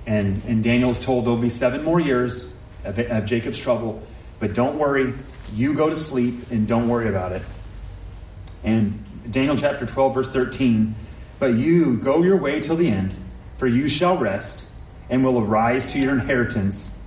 [0.08, 4.02] And, and Daniel's told there'll be seven more years of, of Jacob's trouble,
[4.40, 5.14] but don't worry.
[5.54, 7.44] You go to sleep and don't worry about it.
[8.64, 10.96] And Daniel chapter 12, verse 13
[11.40, 13.16] But you go your way till the end,
[13.58, 14.68] for you shall rest
[15.10, 17.02] and will arise to your inheritance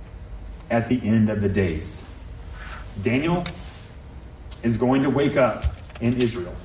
[0.69, 2.09] at the end of the days.
[3.01, 3.43] Daniel
[4.61, 5.65] is going to wake up
[5.99, 6.55] in Israel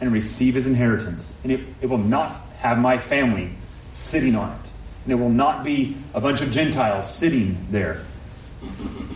[0.00, 1.40] and receive his inheritance.
[1.42, 3.50] And it, it will not have my family
[3.92, 4.70] sitting on it.
[5.04, 8.02] And it will not be a bunch of Gentiles sitting there.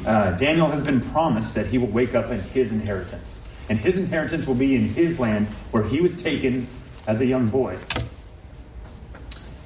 [0.04, 3.46] Uh, Daniel has been promised that he will wake up in his inheritance.
[3.68, 6.68] And his inheritance will be in his land where he was taken
[7.06, 7.78] as a young boy.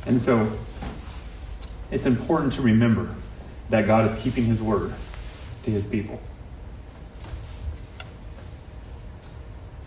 [0.07, 0.53] And so
[1.91, 3.15] it's important to remember
[3.69, 4.93] that God is keeping his word
[5.65, 6.21] to his people.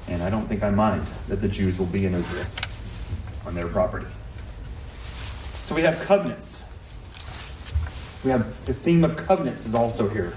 [0.07, 2.45] And I don't think I mind that the Jews will be in Israel
[3.45, 4.05] on their property.
[5.63, 6.63] So we have covenants.
[8.23, 10.33] We have the theme of covenants is also here.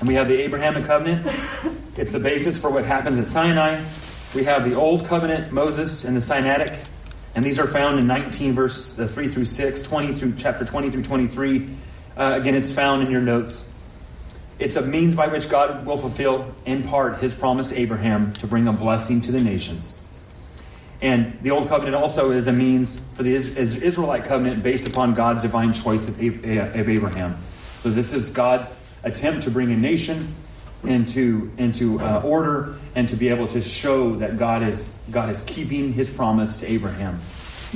[0.00, 1.26] And we have the Abrahamic covenant.
[1.96, 3.82] It's the basis for what happens at Sinai.
[4.34, 6.86] We have the Old Covenant, Moses, and the Sinaitic.
[7.34, 10.90] And these are found in 19 verse uh, 3 through 6, 20 through chapter 20
[10.90, 11.68] through 23.
[12.16, 13.70] Uh, again, it's found in your notes.
[14.58, 18.46] It's a means by which God will fulfill, in part, his promise to Abraham to
[18.46, 20.06] bring a blessing to the nations.
[21.02, 25.42] And the Old Covenant also is a means for the Israelite covenant based upon God's
[25.42, 27.36] divine choice of Abraham.
[27.80, 30.34] So this is God's attempt to bring a nation
[30.84, 35.42] into into uh, order and to be able to show that God is God is
[35.42, 37.20] keeping His promise to Abraham.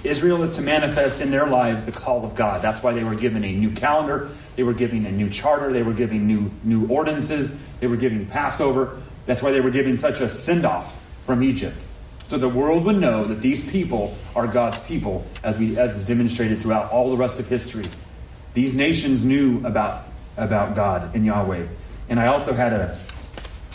[0.02, 2.62] Israel is to manifest in their lives the call of God.
[2.62, 4.28] That's why they were given a new calendar.
[4.56, 5.72] They were given a new charter.
[5.72, 7.64] They were giving new new ordinances.
[7.78, 9.00] They were giving Passover.
[9.26, 11.76] That's why they were giving such a send off from Egypt.
[12.26, 16.06] So the world would know that these people are God's people, as, we, as is
[16.06, 17.84] demonstrated throughout all the rest of history.
[18.54, 20.06] These nations knew about,
[20.36, 21.66] about God and Yahweh.
[22.08, 22.98] And I also had a,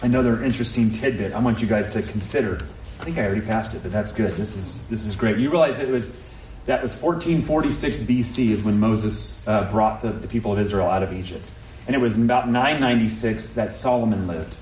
[0.04, 2.56] another interesting tidbit I want you guys to consider.
[3.00, 4.34] I think I already passed it, but that's good.
[4.34, 5.38] This is, this is great.
[5.38, 6.18] You realize it was,
[6.66, 11.02] that was 1446 BC is when Moses uh, brought the, the people of Israel out
[11.02, 11.46] of Egypt.
[11.88, 14.56] And it was in about 996 that Solomon lived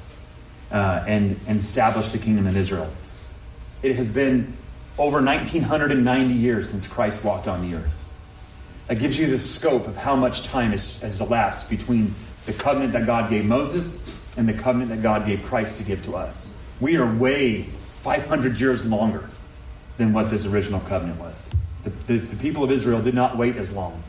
[0.71, 2.89] uh, and, and established the kingdom in Israel.
[3.81, 4.53] It has been
[4.97, 8.03] over 1990 years since Christ walked on the earth.
[8.87, 12.13] That gives you the scope of how much time has, has elapsed between
[12.45, 16.03] the covenant that God gave Moses and the covenant that God gave Christ to give
[16.05, 16.55] to us.
[16.79, 19.29] We are way 500 years longer
[19.97, 21.53] than what this original covenant was.
[21.83, 24.01] The, the, the, people of Israel did not wait as long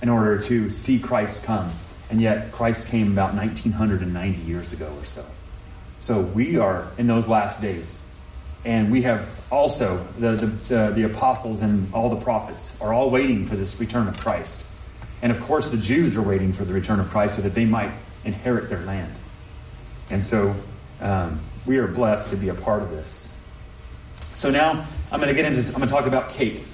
[0.00, 1.70] in order to see Christ come.
[2.10, 5.24] And yet, Christ came about 1990 years ago or so.
[5.98, 8.10] So we are in those last days.
[8.64, 13.10] And we have also the, the, the, the, apostles and all the prophets are all
[13.10, 14.70] waiting for this return of Christ.
[15.20, 17.66] And of course, the Jews are waiting for the return of Christ so that they
[17.66, 17.90] might
[18.24, 19.12] inherit their land.
[20.10, 20.54] And so
[21.00, 23.30] um, we are blessed to be a part of this.
[24.34, 25.68] So now I'm going to get into this.
[25.68, 26.64] I'm going to talk about cake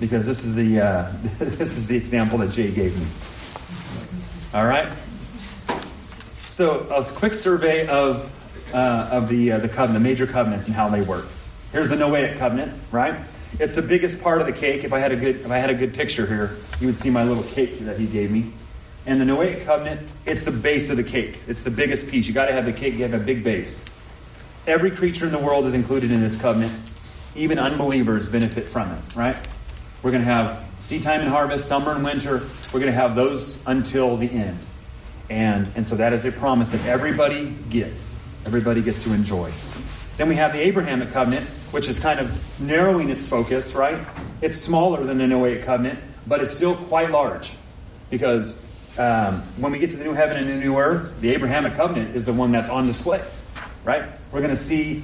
[0.00, 4.58] because this is the uh, this is the example that Jay gave me.
[4.58, 4.88] All right.
[6.46, 8.30] So a quick survey of
[8.74, 11.26] uh, of the uh, the covenant, the major covenants, and how they work.
[11.72, 13.14] Here's the Noahic covenant, right?
[13.58, 14.84] It's the biggest part of the cake.
[14.84, 17.10] If I had a good if I had a good picture here, you would see
[17.10, 18.52] my little cake that he gave me.
[19.06, 21.40] And the Noahic covenant, it's the base of the cake.
[21.46, 22.26] It's the biggest piece.
[22.26, 22.94] You got to have the cake.
[22.94, 23.84] You have a big base.
[24.66, 26.72] Every creature in the world is included in this covenant.
[27.34, 29.36] even unbelievers benefit from it, right?
[30.02, 32.42] We're going to have seed time and harvest, summer and winter.
[32.72, 34.58] We're going to have those until the end.
[35.30, 38.26] And, and so that is a promise that everybody gets.
[38.46, 39.52] Everybody gets to enjoy.
[40.16, 43.98] Then we have the Abrahamic covenant, which is kind of narrowing its focus, right?
[44.40, 47.52] It's smaller than the Noahic covenant, but it's still quite large.
[48.10, 48.64] Because
[48.98, 52.16] um, when we get to the new heaven and the new earth, the Abrahamic covenant
[52.16, 53.22] is the one that's on display,
[53.84, 54.04] right?
[54.32, 55.02] We're going to see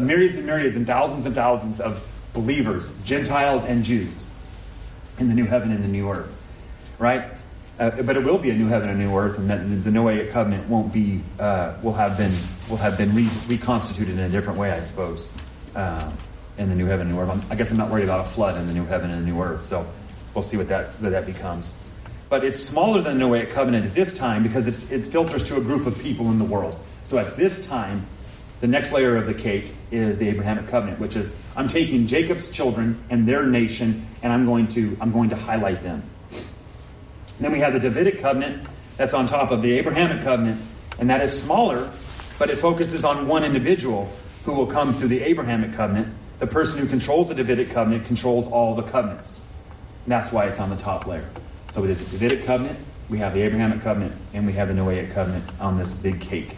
[0.00, 4.28] myriads and myriads and thousands and thousands of believers, Gentiles and Jews,
[5.18, 6.30] in the new heaven and the new earth,
[6.98, 7.24] right?
[7.78, 9.90] Uh, but it will be a new heaven and a new earth, and that the
[9.90, 12.32] Noahic covenant won't be uh, will have been
[12.68, 15.30] will have been re- reconstituted in a different way, I suppose,
[15.74, 16.12] uh,
[16.58, 17.30] in the new heaven and new earth.
[17.30, 19.30] I'm, i guess I'm not worried about a flood in the new heaven and the
[19.30, 19.86] new earth, so
[20.34, 21.86] we'll see what that what that becomes.
[22.28, 25.56] But it's smaller than the Noahic covenant at this time because it, it filters to
[25.56, 26.78] a group of people in the world.
[27.02, 28.06] So at this time,
[28.60, 32.48] the next layer of the cake is the Abrahamic covenant, which is I'm taking Jacob's
[32.50, 36.02] children and their nation, and I'm going to I'm going to highlight them.
[37.40, 40.60] then we have the Davidic covenant that's on top of the Abrahamic covenant,
[40.98, 41.90] and that is smaller,
[42.38, 44.10] but it focuses on one individual
[44.44, 46.14] who will come through the Abrahamic covenant.
[46.38, 49.46] The person who controls the Davidic covenant controls all the covenants.
[50.04, 51.28] And that's why it's on the top layer.
[51.68, 52.78] So we have the Davidic covenant,
[53.08, 56.56] we have the Abrahamic covenant, and we have the Noahic covenant on this big cake.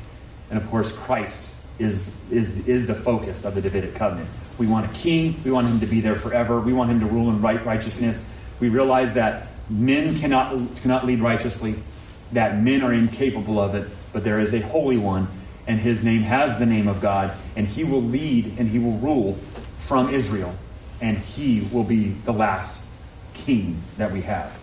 [0.51, 4.29] And of course, Christ is, is, is the focus of the Davidic covenant.
[4.59, 5.35] We want a king.
[5.45, 6.61] We want him to be there forever.
[6.61, 8.33] We want him to rule in right righteousness.
[8.61, 11.75] We realize that men cannot, cannot lead righteously,
[12.33, 15.27] that men are incapable of it, but there is a holy one,
[15.67, 18.99] and his name has the name of God, and he will lead and he will
[18.99, 19.35] rule
[19.79, 20.55] from Israel,
[21.01, 22.89] and he will be the last
[23.35, 24.59] king that we have.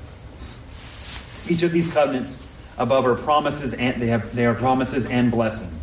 [1.50, 2.48] Each of these covenants
[2.78, 5.78] above are promises and they have they are promises and blessing.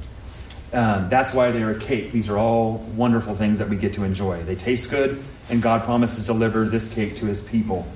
[0.72, 2.10] Um, that's why they are a cake.
[2.10, 4.42] These are all wonderful things that we get to enjoy.
[4.42, 7.86] They taste good, and God promises to deliver this cake to his people.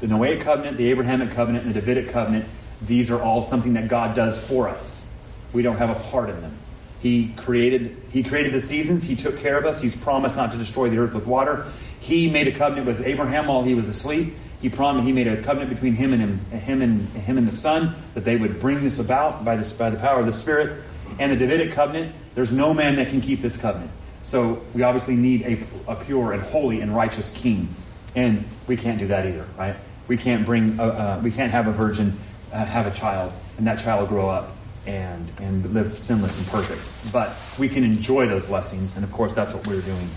[0.00, 2.46] The Noahic covenant, the Abrahamic covenant, and the Davidic covenant,
[2.80, 5.12] these are all something that God does for us.
[5.52, 6.56] We don't have a part in them.
[7.00, 9.04] He created, he created the seasons.
[9.04, 9.80] He took care of us.
[9.80, 11.66] He's promised not to destroy the earth with water.
[12.00, 14.34] He made a covenant with Abraham while he was asleep.
[14.60, 17.52] He promised he made a covenant between him and him, him and him and the
[17.52, 20.82] Son that they would bring this about by, by the power of the Spirit.
[21.18, 23.90] And the Davidic covenant, there's no man that can keep this covenant.
[24.22, 27.74] So we obviously need a, a pure and holy and righteous king.
[28.14, 29.76] And we can't do that either, right?
[30.08, 32.18] We can't bring, a, uh, we can't have a virgin
[32.52, 34.56] uh, have a child and that child grow up
[34.90, 37.12] and, and live sinless and perfect.
[37.12, 40.08] But we can enjoy those blessings, and of course, that's what we're doing.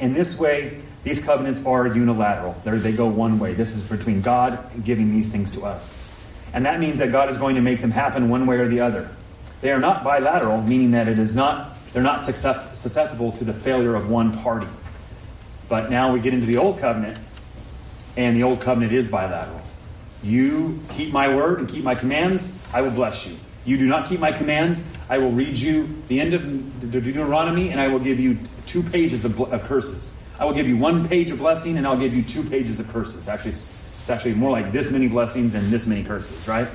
[0.00, 2.56] In this way, these covenants are unilateral.
[2.64, 3.54] They're, they go one way.
[3.54, 6.02] This is between God giving these things to us.
[6.52, 8.80] And that means that God is going to make them happen one way or the
[8.80, 9.08] other.
[9.60, 13.94] They are not bilateral, meaning that it is not they're not susceptible to the failure
[13.94, 14.66] of one party.
[15.66, 17.18] But now we get into the old covenant,
[18.18, 19.62] and the old covenant is bilateral.
[20.22, 23.36] You keep my word and keep my commands, I will bless you.
[23.64, 27.80] You do not keep my commands, I will read you the end of Deuteronomy, and
[27.80, 30.22] I will give you two pages of, of curses.
[30.38, 32.88] I will give you one page of blessing, and I'll give you two pages of
[32.88, 33.28] curses.
[33.28, 33.68] Actually, it's,
[34.00, 36.68] it's actually more like this many blessings and this many curses, right?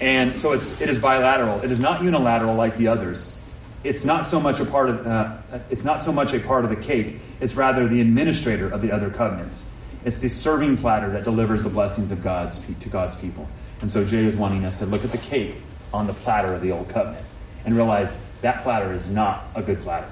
[0.00, 1.60] And so it's, it is bilateral.
[1.60, 3.36] It is not unilateral like the others.
[3.84, 5.38] It's not so much a part of uh,
[5.70, 7.18] it's not so much a part of the cake.
[7.40, 9.72] It's rather the administrator of the other covenants.
[10.04, 13.48] It's the serving platter that delivers the blessings of God's to God's people.
[13.80, 15.56] And so Jay is wanting us to look at the cake
[15.92, 17.24] on the platter of the old covenant
[17.64, 20.10] and realize that platter is not a good platter,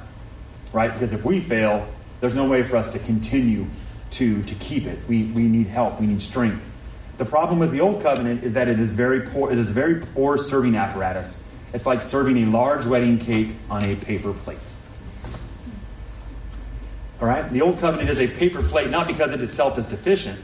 [0.72, 0.92] right?
[0.92, 1.86] Because if we fail,
[2.20, 3.66] there's no way for us to continue
[4.12, 4.98] to to keep it.
[5.08, 6.00] We we need help.
[6.00, 6.64] We need strength.
[7.18, 9.50] The problem with the old covenant is that it is very poor.
[9.50, 11.52] It is very poor serving apparatus.
[11.72, 14.58] It's like serving a large wedding cake on a paper plate.
[17.20, 17.48] All right?
[17.50, 20.38] The old covenant is a paper plate not because it itself is deficient.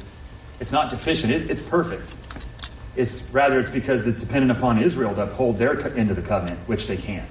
[0.60, 1.32] It's not deficient.
[1.32, 2.14] It, it's perfect.
[2.96, 6.60] It's rather it's because it's dependent upon Israel to uphold their end of the covenant,
[6.68, 7.28] which they can't.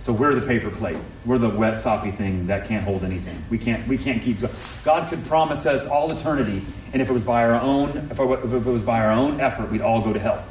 [0.00, 0.96] So we're the paper plate.
[1.26, 3.44] We're the wet, soppy thing that can't hold anything.
[3.50, 3.86] We can't.
[3.86, 4.38] We can't keep.
[4.82, 6.62] God could promise us all eternity,
[6.94, 9.82] and if it was by our own, if it was by our own effort, we'd
[9.82, 10.42] all go to hell.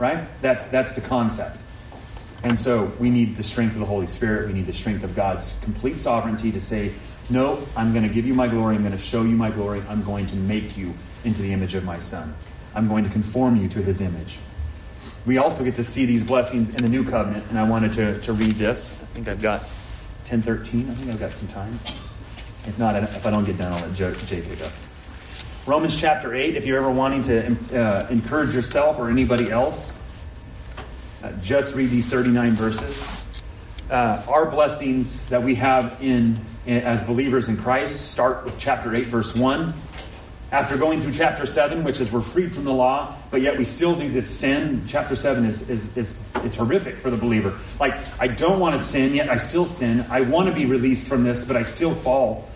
[0.00, 0.26] Right?
[0.42, 1.56] That's that's the concept.
[2.42, 4.48] And so we need the strength of the Holy Spirit.
[4.48, 6.92] We need the strength of God's complete sovereignty to say,
[7.28, 8.76] "No, I'm going to give you my glory.
[8.76, 9.82] I'm going to show you my glory.
[9.88, 12.34] I'm going to make you into the image of my Son.
[12.74, 14.38] I'm going to conform you to His image."
[15.26, 17.44] we also get to see these blessings in the new covenant.
[17.50, 19.00] And I wanted to, to read this.
[19.02, 20.88] I think I've got 1013.
[20.88, 21.74] I think I've got some time.
[22.64, 24.72] If not, if I don't get done, I'll let Jay pick up.
[25.66, 30.02] Romans chapter 8, if you're ever wanting to uh, encourage yourself or anybody else,
[31.24, 33.24] uh, just read these 39 verses.
[33.90, 36.36] uh, our blessings that we have in, in
[36.66, 39.72] as believers in Christ start with chapter 8, verse 1.
[40.52, 43.64] After going through chapter 7, which is we're freed from the law, but yet we
[43.64, 47.58] still do this sin, chapter 7 is, is, is, is horrific for the believer.
[47.80, 50.06] Like, I don't want to sin, yet I still sin.
[50.08, 52.48] I want to be released from this, but I still fall.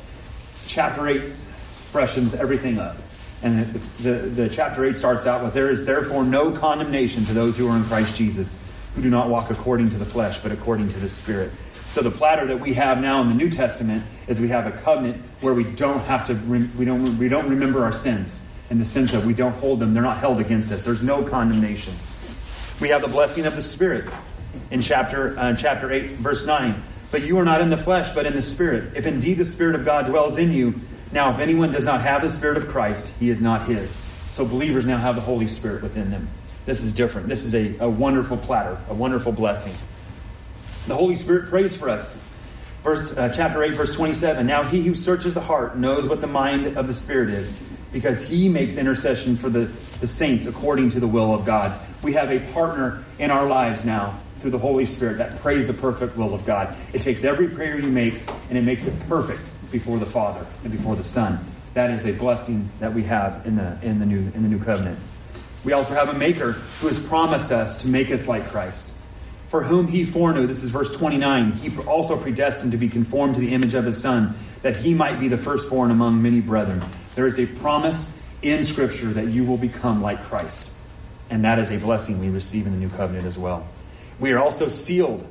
[0.66, 2.96] Chapter 8 freshens everything up.
[3.42, 7.32] And the, the, the, chapter 8 starts out with There is therefore no condemnation to
[7.32, 10.52] those who are in Christ Jesus, who do not walk according to the flesh, but
[10.52, 11.50] according to the Spirit.
[11.90, 14.70] So the platter that we have now in the New Testament is we have a
[14.70, 18.84] covenant where we don't have to we don't we don't remember our sins in the
[18.84, 20.84] sense that we don't hold them; they're not held against us.
[20.84, 21.94] There's no condemnation.
[22.80, 24.08] We have the blessing of the Spirit
[24.70, 26.80] in chapter uh, chapter eight, verse nine.
[27.10, 28.92] But you are not in the flesh, but in the Spirit.
[28.94, 30.76] If indeed the Spirit of God dwells in you,
[31.10, 33.90] now if anyone does not have the Spirit of Christ, he is not his.
[33.90, 36.28] So believers now have the Holy Spirit within them.
[36.66, 37.26] This is different.
[37.26, 39.74] This is a, a wonderful platter, a wonderful blessing.
[40.90, 42.28] The Holy Spirit prays for us.
[42.82, 44.44] Verse, uh, chapter 8, verse 27.
[44.44, 47.62] Now he who searches the heart knows what the mind of the Spirit is,
[47.92, 49.66] because he makes intercession for the,
[50.00, 51.78] the saints according to the will of God.
[52.02, 55.74] We have a partner in our lives now through the Holy Spirit that prays the
[55.74, 56.76] perfect will of God.
[56.92, 60.72] It takes every prayer he makes and it makes it perfect before the Father and
[60.72, 61.38] before the Son.
[61.74, 64.58] That is a blessing that we have in the, in the, new, in the new
[64.58, 64.98] covenant.
[65.64, 68.96] We also have a maker who has promised us to make us like Christ.
[69.50, 73.40] For whom he foreknew, this is verse 29, he also predestined to be conformed to
[73.40, 76.80] the image of his Son, that he might be the firstborn among many brethren.
[77.16, 80.72] There is a promise in Scripture that you will become like Christ.
[81.30, 83.66] And that is a blessing we receive in the new covenant as well.
[84.20, 85.26] We are also sealed.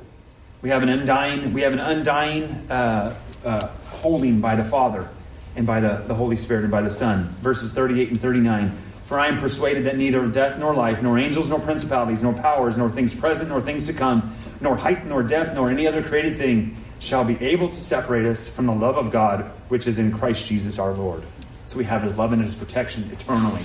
[0.60, 5.08] We have an undying, we have an undying uh, uh, holding by the Father
[5.56, 7.24] and by the, the Holy Spirit and by the Son.
[7.40, 8.76] Verses 38 and 39.
[9.10, 12.78] For I am persuaded that neither death nor life, nor angels nor principalities, nor powers,
[12.78, 16.36] nor things present nor things to come, nor height nor depth, nor any other created
[16.36, 20.12] thing shall be able to separate us from the love of God which is in
[20.12, 21.24] Christ Jesus our Lord.
[21.66, 23.62] So we have his love and his protection eternally.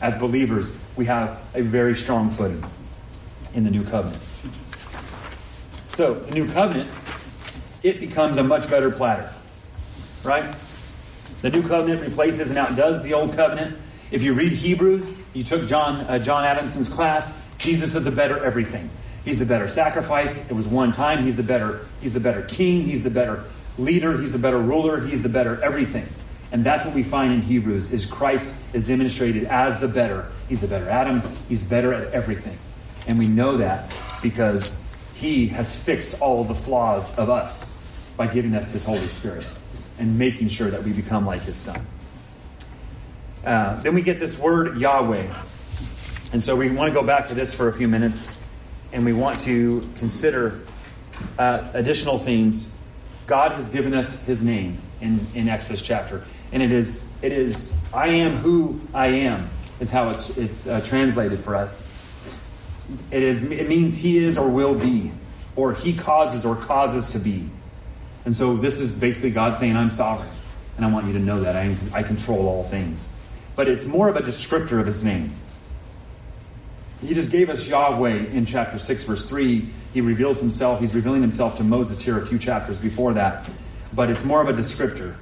[0.00, 2.62] As believers, we have a very strong footing
[3.52, 4.22] in the new covenant.
[5.88, 6.88] So, the new covenant,
[7.82, 9.28] it becomes a much better platter.
[10.22, 10.54] Right?
[11.42, 13.78] The new covenant replaces and outdoes the old covenant.
[14.10, 17.46] If you read Hebrews, you took John uh, John Adamson's class.
[17.58, 18.90] Jesus is the better everything.
[19.24, 20.50] He's the better sacrifice.
[20.50, 21.24] It was one time.
[21.24, 21.86] He's the better.
[22.00, 22.82] He's the better king.
[22.82, 23.44] He's the better
[23.78, 24.18] leader.
[24.18, 25.00] He's the better ruler.
[25.00, 26.06] He's the better everything.
[26.52, 30.30] And that's what we find in Hebrews: is Christ is demonstrated as the better.
[30.48, 31.22] He's the better Adam.
[31.48, 32.58] He's better at everything,
[33.08, 33.92] and we know that
[34.22, 34.80] because
[35.14, 37.80] He has fixed all the flaws of us
[38.16, 39.46] by giving us His Holy Spirit
[39.98, 41.84] and making sure that we become like His Son.
[43.44, 45.26] Uh, then we get this word Yahweh.
[46.32, 48.34] And so we want to go back to this for a few minutes
[48.92, 50.62] and we want to consider
[51.38, 52.74] uh, additional themes.
[53.26, 56.24] God has given us his name in, in Exodus chapter.
[56.52, 60.80] And it is, it is, I am who I am, is how it's, it's uh,
[60.80, 61.86] translated for us.
[63.10, 65.10] It, is, it means he is or will be,
[65.54, 67.48] or he causes or causes to be.
[68.24, 70.30] And so this is basically God saying, I'm sovereign.
[70.76, 71.56] And I want you to know that.
[71.56, 73.20] I, I control all things
[73.56, 75.30] but it's more of a descriptor of his name.
[77.00, 79.66] He just gave us Yahweh in chapter 6, verse 3.
[79.92, 80.80] He reveals himself.
[80.80, 83.48] He's revealing himself to Moses here a few chapters before that.
[83.92, 85.14] But it's more of a descriptor.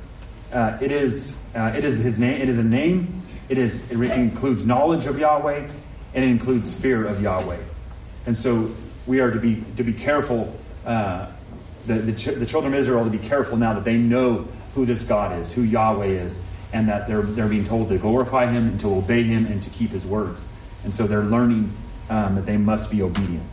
[0.52, 2.40] Uh, it is uh, it is his name.
[2.40, 3.22] It is a name.
[3.48, 5.68] It is it includes knowledge of Yahweh,
[6.14, 7.58] and it includes fear of Yahweh.
[8.26, 8.70] And so
[9.06, 10.54] we are to be to be careful.
[10.86, 11.26] Uh,
[11.86, 14.84] the, the, ch- the children of Israel to be careful now that they know who
[14.84, 18.68] this God is, who Yahweh is, and that they're, they're being told to glorify him
[18.68, 20.52] and to obey him and to keep his words.
[20.84, 21.72] And so they're learning
[22.08, 23.44] um, that they must be obedient.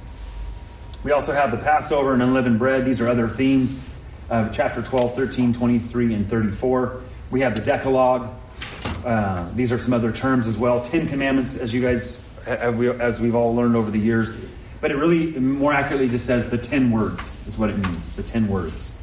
[1.04, 2.86] We also have the Passover and unleavened bread.
[2.86, 3.88] These are other themes
[4.30, 7.02] of chapter 12, 13, 23, and 34.
[7.32, 8.34] We have the Decalogue.
[9.06, 10.82] Uh, these are some other terms as well.
[10.82, 14.54] Ten Commandments, as you guys, as we've all learned over the years.
[14.82, 18.16] But it really, more accurately, just says the ten words is what it means.
[18.16, 18.98] The ten words.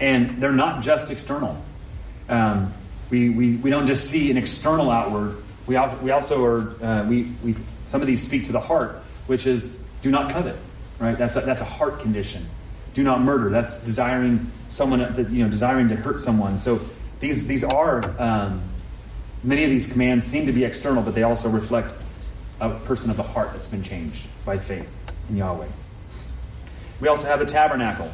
[0.00, 1.62] And they're not just external.
[2.28, 2.72] Um,
[3.10, 5.36] we, we, we don't just see an external outward.
[5.66, 7.56] We, we also are, uh, we, we,
[7.86, 8.96] some of these speak to the heart,
[9.26, 10.56] which is do not covet,
[10.98, 11.16] right?
[11.16, 12.46] That's a, that's a heart condition.
[12.94, 13.50] Do not murder.
[13.50, 15.00] That's desiring someone,
[15.32, 16.58] you know, desiring to hurt someone.
[16.58, 16.80] So
[17.20, 18.62] these, these are, um,
[19.44, 21.94] many of these commands seem to be external, but they also reflect
[22.60, 24.96] a person of the heart that's been changed by faith
[25.28, 25.68] in Yahweh.
[27.00, 28.10] We also have the tabernacle,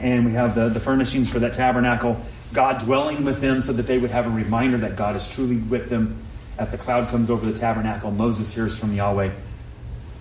[0.00, 2.20] and we have the, the furnishings for that tabernacle.
[2.52, 5.56] God dwelling with them so that they would have a reminder that God is truly
[5.56, 6.16] with them.
[6.58, 9.30] As the cloud comes over the tabernacle, Moses hears from Yahweh.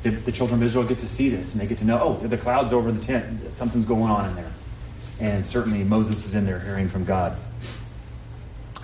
[0.04, 2.28] the, the children of Israel get to see this and they get to know, oh,
[2.28, 3.52] the cloud's over the tent.
[3.54, 4.52] Something's going on in there.
[5.20, 7.38] And certainly Moses is in there hearing from God.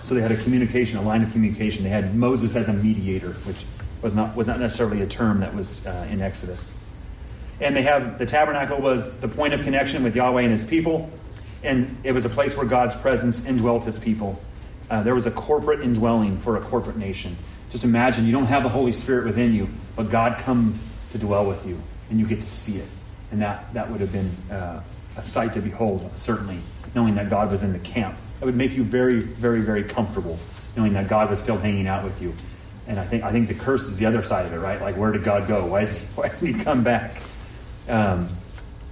[0.02, 1.82] So they had a communication, a line of communication.
[1.82, 3.64] They had Moses as a mediator, which
[4.02, 6.82] was not, was not necessarily a term that was uh, in Exodus.
[7.58, 11.10] And they have the tabernacle was the point of connection with Yahweh and his people.
[11.62, 14.40] And it was a place where God's presence indwelt his people.
[14.90, 17.36] Uh, there was a corporate indwelling for a corporate nation.
[17.70, 21.46] Just imagine you don't have the Holy Spirit within you, but God comes to dwell
[21.46, 21.80] with you,
[22.10, 22.88] and you get to see it.
[23.32, 24.82] And that, that would have been uh,
[25.16, 26.58] a sight to behold, certainly,
[26.94, 28.16] knowing that God was in the camp.
[28.40, 30.38] It would make you very, very, very comfortable,
[30.76, 32.34] knowing that God was still hanging out with you.
[32.86, 34.80] And I think, I think the curse is the other side of it, right?
[34.80, 35.66] Like, where did God go?
[35.66, 37.20] Why, is he, why doesn't he come back?
[37.88, 38.28] Um,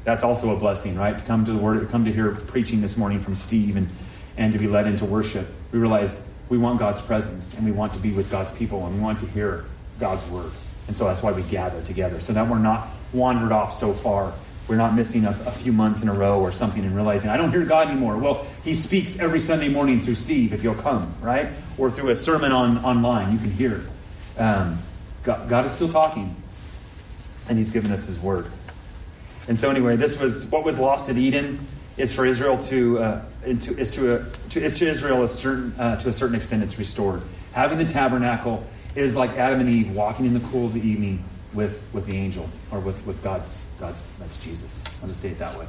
[0.05, 1.19] that's also a blessing, right?
[1.19, 3.89] To come to the Word, to come to hear preaching this morning from Steve and,
[4.37, 5.47] and to be led into worship.
[5.73, 8.95] We realize we want God's presence and we want to be with God's people and
[8.95, 9.65] we want to hear
[9.99, 10.51] God's Word.
[10.87, 14.35] And so that's why we gather together, so that we're not wandered off so far.
[14.69, 17.37] We're not missing a, a, few months in a row or something and realizing, I
[17.37, 18.17] don't hear God anymore.
[18.17, 21.49] Well, He speaks every Sunday morning through Steve if you'll come, right?
[21.77, 23.33] Or through a sermon on online.
[23.33, 23.85] You can hear.
[24.39, 24.79] Um,
[25.23, 26.35] God, God is still talking,
[27.49, 28.47] and He's given us His Word.
[29.49, 31.59] And so, anyway, this was what was lost at Eden
[31.97, 35.73] is for Israel to, uh, to is to, a, to is to Israel a certain
[35.79, 37.23] uh, to a certain extent it's restored.
[37.53, 38.65] Having the tabernacle
[38.97, 41.23] is like Adam and Eve walking in the cool of the evening
[41.53, 44.85] with, with the angel or with, with God's God's that's Jesus.
[45.01, 45.67] I'll just say it that way,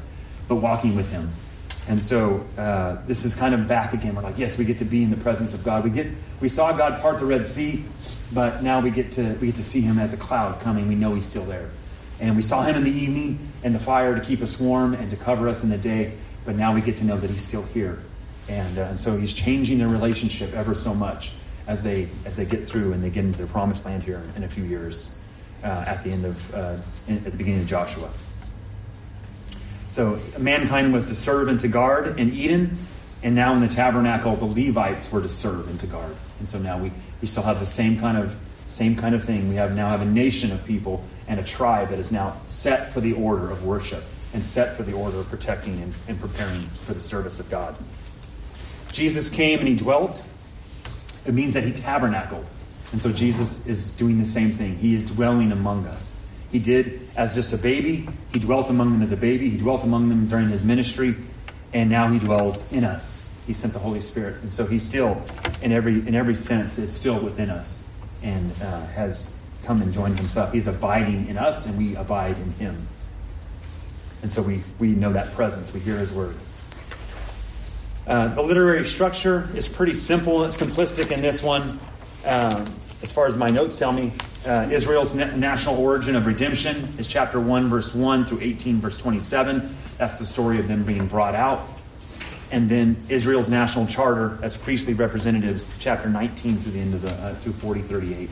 [0.47, 1.29] but walking with Him.
[1.87, 4.15] And so uh, this is kind of back again.
[4.15, 5.83] We're like, yes, we get to be in the presence of God.
[5.83, 6.07] We get
[6.41, 7.83] we saw God part the Red Sea,
[8.33, 10.87] but now we get to we get to see Him as a cloud coming.
[10.87, 11.69] We know He's still there,
[12.19, 15.09] and we saw Him in the evening and the fire to keep us warm and
[15.11, 16.13] to cover us in the day.
[16.45, 17.99] But now we get to know that He's still here,
[18.47, 21.31] and uh, and so He's changing their relationship ever so much
[21.67, 24.43] as they as they get through and they get into their promised land here in
[24.43, 25.17] a few years
[25.63, 28.09] uh, at the end of uh, in, at the beginning of Joshua.
[29.87, 32.77] So mankind was to serve and to guard in Eden,
[33.23, 36.15] and now in the tabernacle, the Levites were to serve and to guard.
[36.39, 36.91] And so now we,
[37.21, 38.35] we still have the same kind of
[38.67, 39.47] same kind of thing.
[39.47, 42.93] We have now have a nation of people and a tribe that is now set
[42.93, 44.03] for the order of worship
[44.33, 47.75] and set for the order of protecting and, and preparing for the service of God.
[48.91, 50.23] Jesus came and he dwelt
[51.25, 52.45] it means that he tabernacled.
[52.91, 54.77] And so Jesus is doing the same thing.
[54.77, 56.25] He is dwelling among us.
[56.51, 58.07] He did as just a baby.
[58.31, 59.49] He dwelt among them as a baby.
[59.49, 61.15] He dwelt among them during his ministry.
[61.73, 63.29] And now he dwells in us.
[63.47, 64.41] He sent the Holy Spirit.
[64.41, 65.21] And so he still,
[65.61, 67.91] in every, in every sense, is still within us
[68.23, 69.34] and uh, has
[69.65, 70.53] come and join himself.
[70.53, 72.87] He's abiding in us and we abide in him.
[74.21, 75.73] And so we, we know that presence.
[75.73, 76.35] We hear his word.
[78.07, 81.79] Uh, the literary structure is pretty simple, simplistic in this one.
[82.25, 82.65] Um,
[83.01, 84.13] as far as my notes tell me,
[84.45, 88.97] uh, Israel's na- national origin of redemption is chapter 1, verse 1 through 18, verse
[88.97, 89.69] 27.
[89.97, 91.67] That's the story of them being brought out.
[92.51, 97.13] And then Israel's national charter as priestly representatives, chapter 19 through the end of the,
[97.13, 98.29] uh, through 40, 38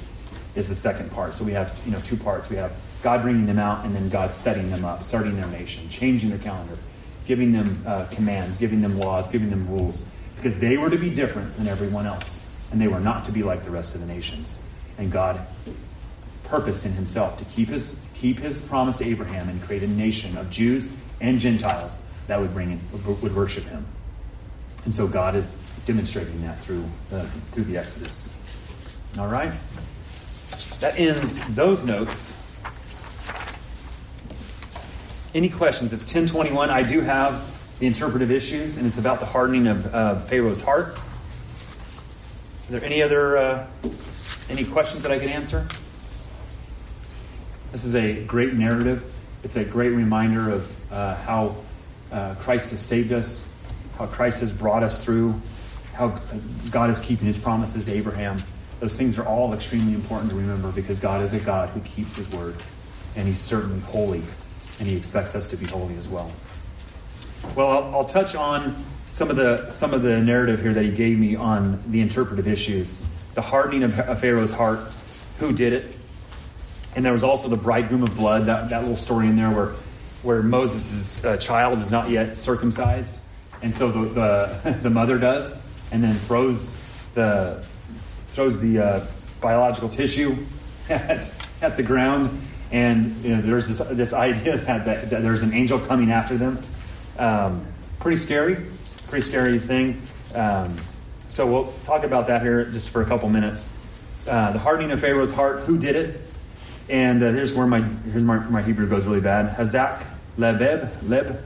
[0.56, 1.34] is the second part.
[1.34, 2.50] So we have, you know, two parts.
[2.50, 5.90] We have God bringing them out and then God setting them up, starting their nation,
[5.90, 6.78] changing their calendar
[7.26, 11.10] giving them uh, commands, giving them laws, giving them rules, because they were to be
[11.10, 14.08] different than everyone else, and they were not to be like the rest of the
[14.08, 14.64] nations.
[14.98, 15.40] And God
[16.44, 20.38] purposed in Himself to keep His keep His promise to Abraham and create a nation
[20.38, 22.80] of Jews and Gentiles that would bring in,
[23.22, 23.86] would worship Him.
[24.86, 28.38] And so God is demonstrating that through uh, through the Exodus.
[29.18, 29.54] All right,
[30.80, 32.40] that ends those notes.
[35.34, 35.94] Any questions?
[35.94, 36.70] It's 1021.
[36.70, 40.96] I do have the interpretive issues, and it's about the hardening of uh, Pharaoh's heart.
[40.96, 43.68] Are there any other uh,
[44.50, 45.68] any questions that I can answer?
[47.72, 49.12] This is a great narrative.
[49.44, 51.56] It's a great reminder of uh, how
[52.12, 53.52] uh, Christ has saved us,
[53.98, 55.42] how Christ has brought us through,
[55.94, 56.20] how
[56.72, 58.38] God is keeping His promises to Abraham.
[58.84, 62.18] Those things are all extremely important to remember because God is a God who keeps
[62.18, 62.56] His word,
[63.16, 64.22] and He's certainly holy
[64.80, 66.32] and he expects us to be holy as well.
[67.56, 68.76] Well, I'll, I'll, touch on
[69.08, 72.48] some of the some of the narrative here that he gave me on the interpretive
[72.48, 74.80] issues, the hardening of, Pharaoh's heart,
[75.40, 75.98] who did it,
[76.96, 78.46] and there was also the bridegroom of blood.
[78.46, 79.74] That, that little story in there where
[80.24, 83.22] where Moses' uh, child is not yet circumcised,
[83.62, 86.80] and so the, the, the mother does, and then throws
[87.14, 87.64] the
[88.34, 89.06] throws the uh,
[89.42, 90.36] biological tissue
[90.90, 91.32] at,
[91.62, 92.42] at the ground
[92.74, 96.36] and you know, there's this, this idea that, that, that, there's an angel coming after
[96.36, 96.60] them.
[97.18, 97.66] Um,
[98.00, 98.58] pretty scary,
[99.08, 100.02] pretty scary thing.
[100.34, 100.76] Um,
[101.30, 103.72] so we'll talk about that here just for a couple minutes.
[104.28, 106.22] Uh, the hardening of Pharaoh's heart, who did it?
[106.90, 109.56] And uh, here's where my here's my, my Hebrew goes really bad.
[109.56, 110.06] Hazak
[110.38, 111.42] lebeb leb,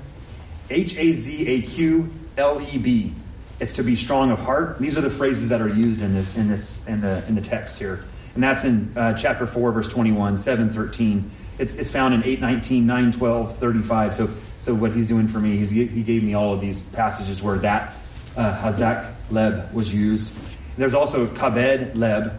[0.69, 3.13] H A Z A Q L E B.
[3.59, 4.79] It's to be strong of heart.
[4.79, 7.41] These are the phrases that are used in this in this in the in the
[7.41, 8.03] text here,
[8.35, 11.31] and that's in uh, chapter four, verse 21, 7, 13.
[11.57, 14.13] It's, it's found in 8, 19, 9, 12, 35.
[14.13, 14.27] So
[14.59, 17.57] so what he's doing for me, he's, he gave me all of these passages where
[17.59, 17.93] that
[18.35, 20.35] uh, Hazak leb was used.
[20.77, 22.37] There's also kabed leb,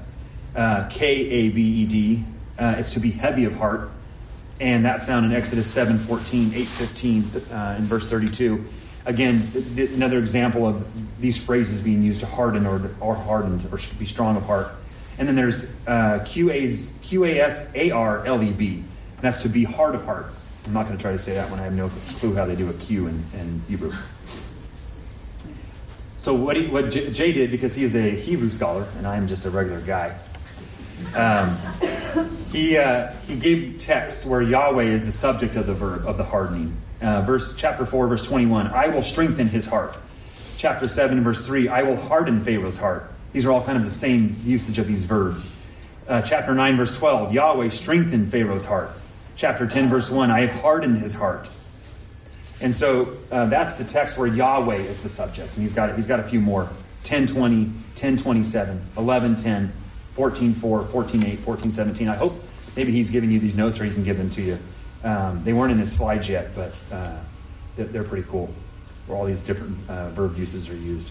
[0.54, 2.24] uh, K A B E D.
[2.58, 3.90] Uh, it's to be heavy of heart,
[4.60, 8.64] and that's found in Exodus 7, 14, 8, 15, uh, in verse 32.
[9.09, 10.86] Again, th- th- another example of
[11.20, 14.68] these phrases being used to harden or, or hardened or be strong of heart.
[15.18, 16.94] And then there's uh, Q-A-S-A-R-L-E-B.
[19.20, 20.26] That's to be hard of heart.
[20.66, 22.54] I'm not going to try to say that when I have no clue how they
[22.54, 23.94] do a Q in, in Hebrew.
[26.18, 29.26] So what, he, what Jay did, because he is a Hebrew scholar and I am
[29.26, 30.14] just a regular guy,
[31.14, 31.56] um,
[32.52, 36.24] he uh, he gave texts where Yahweh is the subject of the verb of the
[36.24, 36.76] hardening.
[37.01, 39.96] Uh, verse chapter four, verse twenty-one: I will strengthen his heart.
[40.57, 43.11] Chapter seven, verse three: I will harden Pharaoh's heart.
[43.32, 45.57] These are all kind of the same usage of these verbs.
[46.09, 48.90] Uh, chapter nine, verse twelve: Yahweh strengthened Pharaoh's heart.
[49.36, 51.49] Chapter ten, verse one: I have hardened his heart.
[52.61, 55.53] And so uh, that's the text where Yahweh is the subject.
[55.53, 56.64] And he's got, he's got a few more
[57.05, 59.72] 1020, 1027, 1110,
[60.16, 62.11] 14.4, 14.8, 14.17.
[62.11, 62.32] I hope
[62.76, 64.59] maybe he's giving you these notes or he can give them to you.
[65.05, 67.16] Um, they weren't in his slides yet, but uh,
[67.76, 68.53] they're, they're, pretty cool,
[69.07, 71.11] where all these different uh, verb uses are used.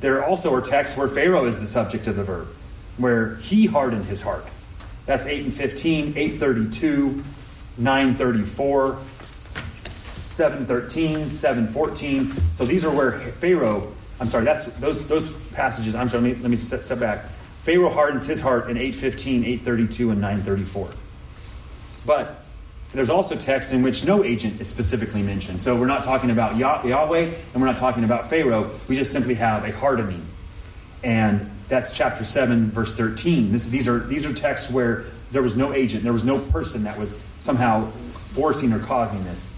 [0.00, 2.48] There also are texts where Pharaoh is the subject of the verb,
[2.96, 4.46] where he hardened his heart.
[5.06, 7.24] That's 8 and 15, 832,
[7.78, 8.98] 934,
[10.22, 12.32] 713, 714.
[12.54, 15.94] So these are where Pharaoh, I'm sorry, that's those those passages.
[15.94, 17.24] I'm sorry, let me, let me step, step back.
[17.64, 20.90] Pharaoh hardens his heart in 815, 832, and 934.
[22.06, 22.44] But
[22.92, 25.60] there's also text in which no agent is specifically mentioned.
[25.60, 28.70] So we're not talking about Yahweh and we're not talking about Pharaoh.
[28.88, 30.24] We just simply have a hardening.
[31.04, 33.52] And that's chapter 7, verse 13.
[33.52, 36.84] This, these, are, these are texts where there was no agent, there was no person
[36.84, 37.86] that was somehow
[38.32, 39.54] forcing or causing this.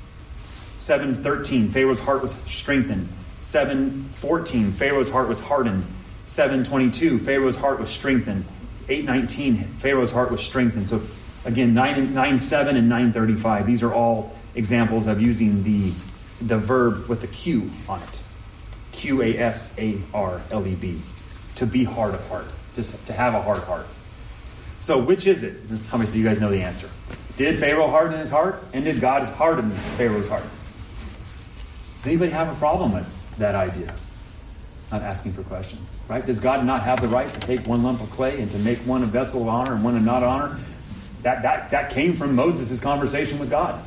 [0.78, 3.08] 713, Pharaoh's heart was strengthened.
[3.38, 5.84] 714, Pharaoh's heart was hardened.
[6.24, 8.44] 722, Pharaoh's heart was strengthened.
[8.88, 10.88] 819, Pharaoh's heart was strengthened.
[10.88, 10.98] So
[11.44, 15.92] again, 9, 9 7 and 935, these are all examples of using the,
[16.40, 18.22] the verb with the Q on it.
[18.92, 21.00] Q A S A R L E B.
[21.56, 22.46] To be hard of heart.
[22.74, 23.86] Just to have a hard heart.
[24.78, 25.52] So which is it?
[25.52, 26.88] How This, obviously you guys know the answer.
[27.36, 28.62] Did Pharaoh harden his heart?
[28.72, 30.44] And did God harden Pharaoh's heart?
[31.96, 33.94] Does anybody have a problem with that idea?
[34.90, 36.24] Not asking for questions, right?
[36.24, 38.78] Does God not have the right to take one lump of clay and to make
[38.78, 40.58] one a vessel of honor and one a not honor?
[41.22, 43.82] That, that, that came from Moses' conversation with God.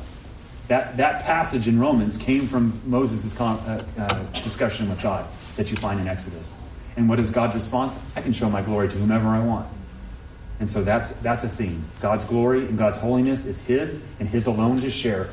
[0.68, 5.26] That, that passage in Romans came from Moses' con, uh, uh, discussion with God
[5.56, 6.66] that you find in Exodus.
[6.96, 7.98] And what is God's response?
[8.16, 9.68] I can show my glory to whomever I want.
[10.60, 11.84] And so that's that's a theme.
[12.00, 15.28] God's glory and God's holiness is His and His alone to share.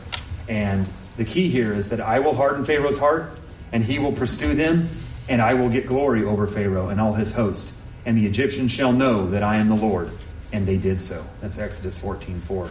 [0.49, 0.88] And
[1.18, 3.32] the key here is that I will harden Pharaoh's heart,
[3.72, 4.89] and he will pursue them,
[5.30, 7.74] and I will get glory over Pharaoh and all his host.
[8.06, 10.10] And the Egyptians shall know that I am the Lord.
[10.54, 11.26] And they did so.
[11.41, 12.70] That's Exodus 14 4.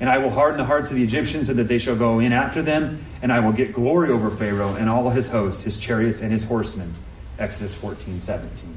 [0.00, 2.32] And I will harden the hearts of the Egyptians so that they shall go in
[2.32, 6.22] after them, and I will get glory over Pharaoh and all his host, his chariots
[6.22, 6.92] and his horsemen.
[7.38, 8.76] Exodus 14 17.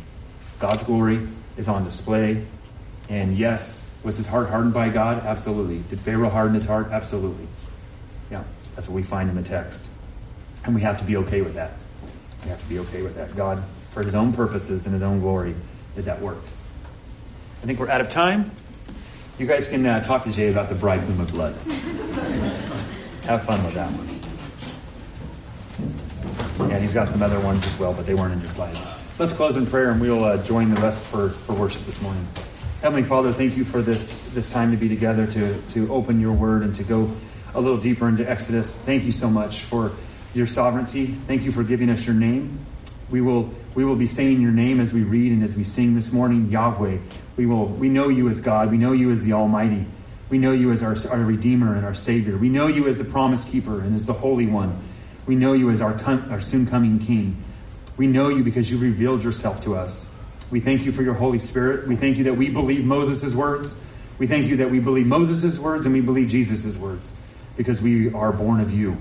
[0.59, 1.27] God's glory
[1.57, 2.45] is on display.
[3.09, 5.23] And yes, was his heart hardened by God?
[5.25, 5.83] Absolutely.
[5.89, 6.87] Did Pharaoh harden his heart?
[6.91, 7.47] Absolutely.
[8.29, 8.43] Yeah.
[8.75, 9.89] That's what we find in the text.
[10.63, 11.73] And we have to be okay with that.
[12.43, 13.35] We have to be okay with that.
[13.35, 15.55] God, for his own purposes and his own glory,
[15.95, 16.41] is at work.
[17.61, 18.49] I think we're out of time.
[19.37, 21.53] You guys can uh, talk to Jay about the bridegroom of blood.
[23.25, 24.09] have fun with that one.
[26.71, 28.83] Yeah, he's got some other ones as well, but they weren't in the slides.
[29.19, 32.25] Let's close in prayer and we'll uh, join the rest for, for worship this morning.
[32.81, 36.33] Heavenly Father, thank you for this, this time to be together, to, to open your
[36.33, 37.11] word and to go
[37.53, 38.83] a little deeper into Exodus.
[38.83, 39.91] Thank you so much for
[40.33, 41.05] your sovereignty.
[41.05, 42.65] Thank you for giving us your name.
[43.11, 45.95] We will we will be saying your name as we read and as we sing
[45.95, 46.97] this morning, Yahweh.
[47.37, 48.71] We will we know you as God.
[48.71, 49.85] We know you as the Almighty.
[50.29, 52.37] We know you as our, our Redeemer and our Savior.
[52.37, 54.81] We know you as the promise keeper and as the Holy One.
[55.27, 55.93] We know you as our,
[56.31, 57.43] our soon coming King.
[57.97, 60.17] We know you because you revealed yourself to us.
[60.49, 61.87] We thank you for your Holy Spirit.
[61.87, 63.85] We thank you that we believe Moses' words.
[64.17, 67.21] We thank you that we believe Moses' words and we believe Jesus' words
[67.57, 68.97] because we are born of you.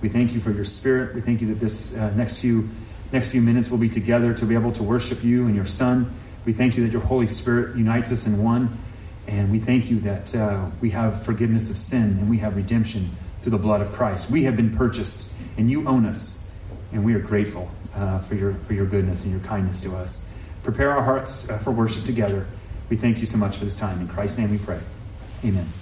[0.00, 1.14] We thank you for your spirit.
[1.14, 2.68] We thank you that this uh, next few
[3.12, 6.12] next few minutes we'll be together to be able to worship you and your son.
[6.44, 8.78] We thank you that your Holy Spirit unites us in one.
[9.28, 13.10] And we thank you that uh, we have forgiveness of sin and we have redemption
[13.40, 14.30] through the blood of Christ.
[14.30, 16.54] We have been purchased, and you own us,
[16.92, 20.32] and we are grateful uh, for your for your goodness and your kindness to us.
[20.62, 22.46] Prepare our hearts uh, for worship together.
[22.88, 24.00] We thank you so much for this time.
[24.00, 24.80] In Christ's name we pray.
[25.44, 25.81] Amen.